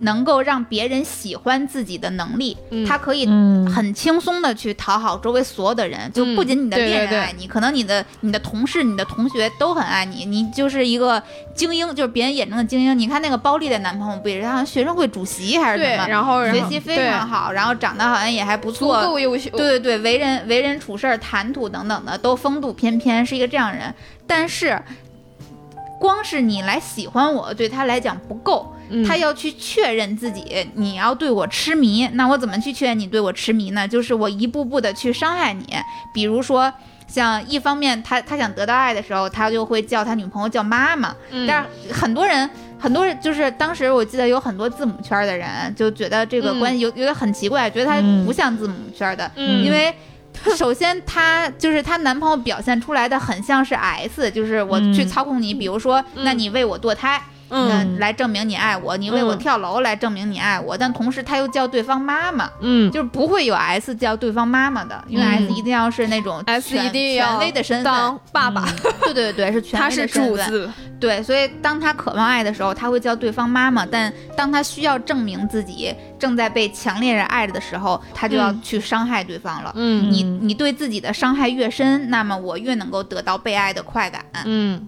[0.00, 11.22] 能够让别人喜欢自己的能力，嗯他可以嗯很轻松的去讨好周围所有的人，就不仅你的恋人爱你，可能你的你的同事、你的同学都很爱你，你就是一个
[11.54, 12.98] 精英，就是别人眼中的精英。
[12.98, 19.50] 你看那个包丽的男朋友不也是，好像学生会主席还是，什么，然后然后学习非常好，然后长得好像也还不错，够优秀。
[19.50, 23.94] 对对对，为人为人处事儿、谈吐等等的都风度翩翩，是一个这样人。
[24.26, 24.80] 但是，
[25.98, 32.08] 光是你来喜欢我，对他来讲不够，嗯他要去确认自己，你要对我痴迷。
[32.14, 33.86] 那我怎么去确认你对我痴迷呢？
[33.86, 35.66] 就是我一步步的去伤害你，
[36.12, 36.72] 比如说。
[37.12, 41.12] 像一方面他，他想得到爱的时候，他就会叫他女朋友叫妈妈。
[41.32, 49.92] 嗯但是很多人，很多人就是当时我记得有很多字母圈的人就觉得这个嗯关系有有点很奇怪，觉得他嗯不像字母圈的，嗯因为
[50.56, 57.20] 首先他就是她男朋友表现出来的很像是 S，就是我去嗯操控你，比如说，那你为我堕胎。
[57.50, 57.70] 嗯。
[57.70, 59.38] 嗯，来证明你爱我，你为我嗯。
[59.38, 62.90] 跳楼来证明你爱我，但同时他又叫对方妈妈，嗯。
[62.90, 65.46] 就是不会有 S 叫对方妈妈的，因为嗯。
[65.46, 68.66] S 一定要是那种， S 权一定要权威的身份，当爸爸，
[69.04, 70.70] 对对对，是权威他是的身份，主子。
[71.00, 78.60] 对，所以当他渴望爱的时候，他会叫对方妈妈；但当他需要证明自己正在被强烈人爱着的时候，他就要嗯。
[78.62, 79.72] 去伤害对方了。
[79.76, 80.10] 嗯。
[80.12, 84.22] 你你对自己的伤害越深，那么我越能够得到被爱的快感。
[84.44, 84.86] 嗯，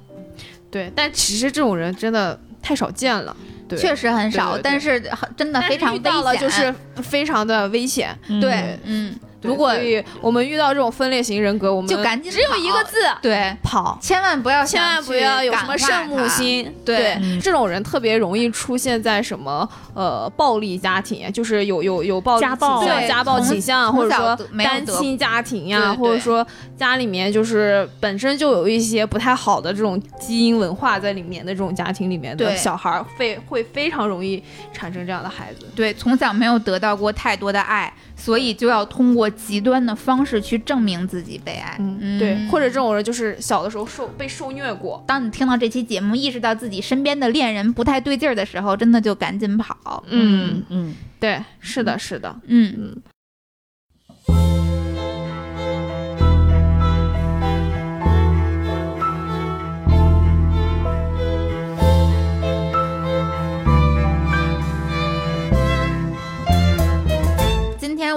[0.71, 3.37] 对，但其实这种人真的太少见了。
[3.69, 6.37] 对，确实很少，对对对但是很真的非常到了。
[6.37, 8.17] 就是非常的危险。
[8.29, 9.73] 嗯对，嗯，如果
[10.21, 12.97] 我们遇到这种分裂型人格，我们就赶紧只有一个跑字。
[13.21, 13.99] 对，跑。
[14.01, 16.27] 千万不要千万不要有什么圣母。
[16.29, 17.41] 心，对嗯。
[17.41, 22.79] 这种人特别容易出现在什么呃暴力家庭，就是有有有暴力家暴。
[22.79, 23.09] 倾向对。
[23.09, 26.47] 家暴倾向，或者说单亲家庭呀，或者说
[26.79, 32.57] 家里面就是本身就有一些不太好的这种基因文化在里面的这种家庭里面的对。
[32.57, 35.67] 小孩儿，会会非常容易产生这样的孩子。
[35.75, 37.93] 对，从小没有得到过太多的爱，
[38.25, 41.77] 所以就要通过极端的方式去证明自己被爱。
[41.81, 50.05] 嗯，对，或者这种人就是小的时候受被受虐过，当你听到这期节目，意识到自己身边的恋人不太对劲儿的时候，真的就赶紧跑。
[50.07, 53.12] 嗯，嗯，对，是的，是的，嗯，今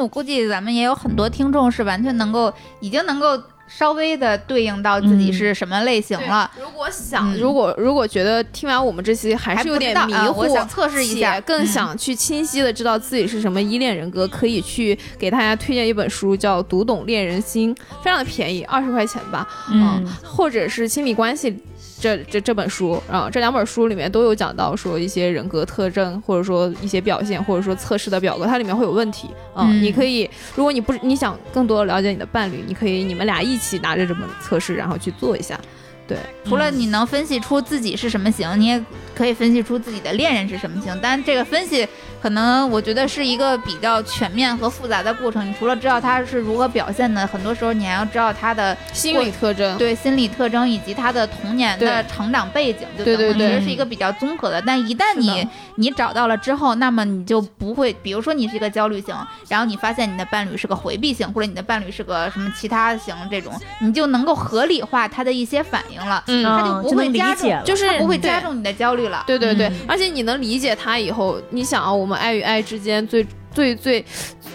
[0.06, 6.50] 我估计咱们也有很多听众是完全能够，已经能够稍微的对应到自己嗯是什么类型了。
[6.62, 21.58] 如果想，嗯如果如果觉得听完我们这期还是有点迷还不知道啊我糊，想测试一下更嗯想去清晰的知道自己是什么依恋人格，可以去给大家推荐一本书，叫《读懂恋人心》，非常的便宜，二十块钱吧，嗯或者是亲密关系。
[22.06, 35.60] 这这这本书啊，这两本书里面都有讲到说一些人格特征，或者说一些表现，或者说测试的表格，它里面会有问题啊、嗯你可以，如果你不你想更多的了解你的伴侣，你可以你们俩一起拿着这本测试，然后去做一下。
[36.08, 38.84] 对，除了你能分析出自己是什么型，你也
[39.16, 40.98] 可以分析出自己的恋人是什么型。
[41.02, 41.88] 但这个分析
[42.22, 45.48] 可能我觉得是一个比较全面和复杂的过程。
[45.48, 54.62] 你除了知道他是如何表现的，很多时候你还要知道他的心理特征，对心理特征以及他的童年的成长背景，就对对等于对是一个比较综合的。
[54.62, 59.16] 但一旦你你找到了之后，那么你就不会，比如说你是一个焦虑型，
[59.48, 63.52] 然后你发现你的伴侣是个回避型，或者你的伴侣是个什么其他型这种，
[63.82, 66.24] 你就能够合理化他的一些反应了。
[66.28, 69.24] 嗯他就不会加重就是它不会加重你的焦虑了。
[69.28, 73.26] 对对对，嗯而且你能理解他以后，你想啊，我们爱与爱之间最
[73.56, 74.06] 最最，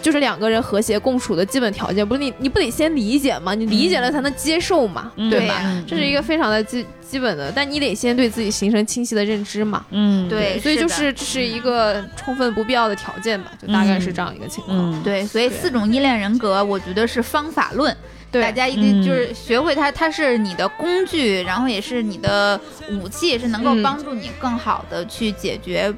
[0.01, 3.53] 就是两个人和谐共处的基本条件，不是你你不得先理解吗？
[3.55, 5.55] 你理解了才能接受嘛，嗯对吧？
[5.55, 9.83] 呀这是一个非常的基基本的，但你得先对自己形成清晰的认知嘛。
[9.89, 14.77] 嗯对所以就是这是一个充分不必要的条件吧，就大概是这样一个情况。
[14.77, 17.95] 嗯对，所以四种依恋人格，我觉得是方法论。
[18.31, 22.57] 对大家一定嗯就是学会它，它是你的工具，然后也是你的
[22.89, 25.93] 武器，是能够嗯帮助你更好的去解决。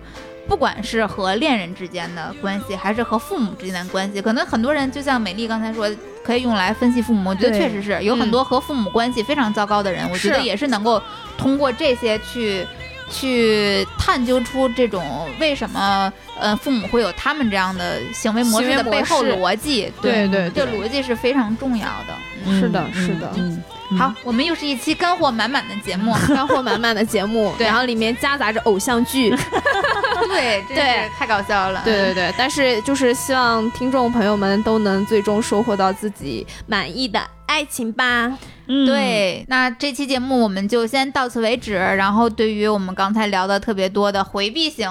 [0.47, 5.89] 不管是和恋人之间的关系，还是和父母之间的关系，可能很多人就像美丽刚才说，
[6.23, 7.29] 可以用来分析父母。
[7.29, 11.01] 我觉得确实是有很多和父母关系非常糟糕的人，我觉得也是能够
[11.37, 12.65] 通过这些去
[13.09, 19.91] 去探究出这种为什么呃父母会有他们这样的行为模式的背后逻辑。
[20.01, 22.13] 对对这对逻辑是非常重要的。
[22.45, 23.63] 嗯是的嗯是的嗯嗯
[23.97, 26.13] 好，我们又是一期 干货满满的节目。
[26.27, 29.29] 干货满满的节目，对然后里面夹杂着偶像剧，
[30.27, 31.81] 对， 真对是太搞笑了。
[31.83, 38.37] 对对对，但是就是希望听众朋友们都能最终收获到自己满意的爱情吧。
[38.65, 41.73] 嗯，对，那这期节目我们就先到此为止。
[41.73, 44.89] 然后，对于我们刚才聊的特别多的回避型，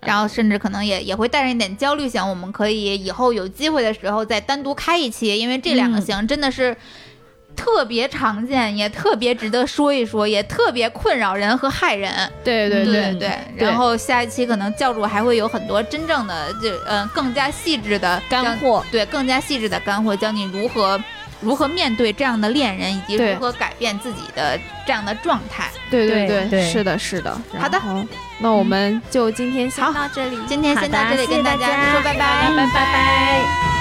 [0.00, 6.74] 然后甚至可能也也会带上一点焦虑型，我们可以以后有机会的时候再单独开一期，因为这两个嗯型真的是。
[7.60, 12.10] 特别常见，也特别值得说一说，也特别困扰人和害人。
[12.42, 20.98] 对对对对对，然后下一期可能教主还会有很多真正的就嗯、更加细致的干货，对更加细致的干货，教你如何
[21.40, 25.68] 如何面对这样的恋人，以及如何改变自己的这样的状态。
[25.90, 27.36] 对对对对是的，是的。
[27.58, 27.78] 好的，
[28.38, 30.38] 那我们就今天先到这里。
[30.48, 33.79] 今天先到这里，跟大家说拜拜，拜拜拜。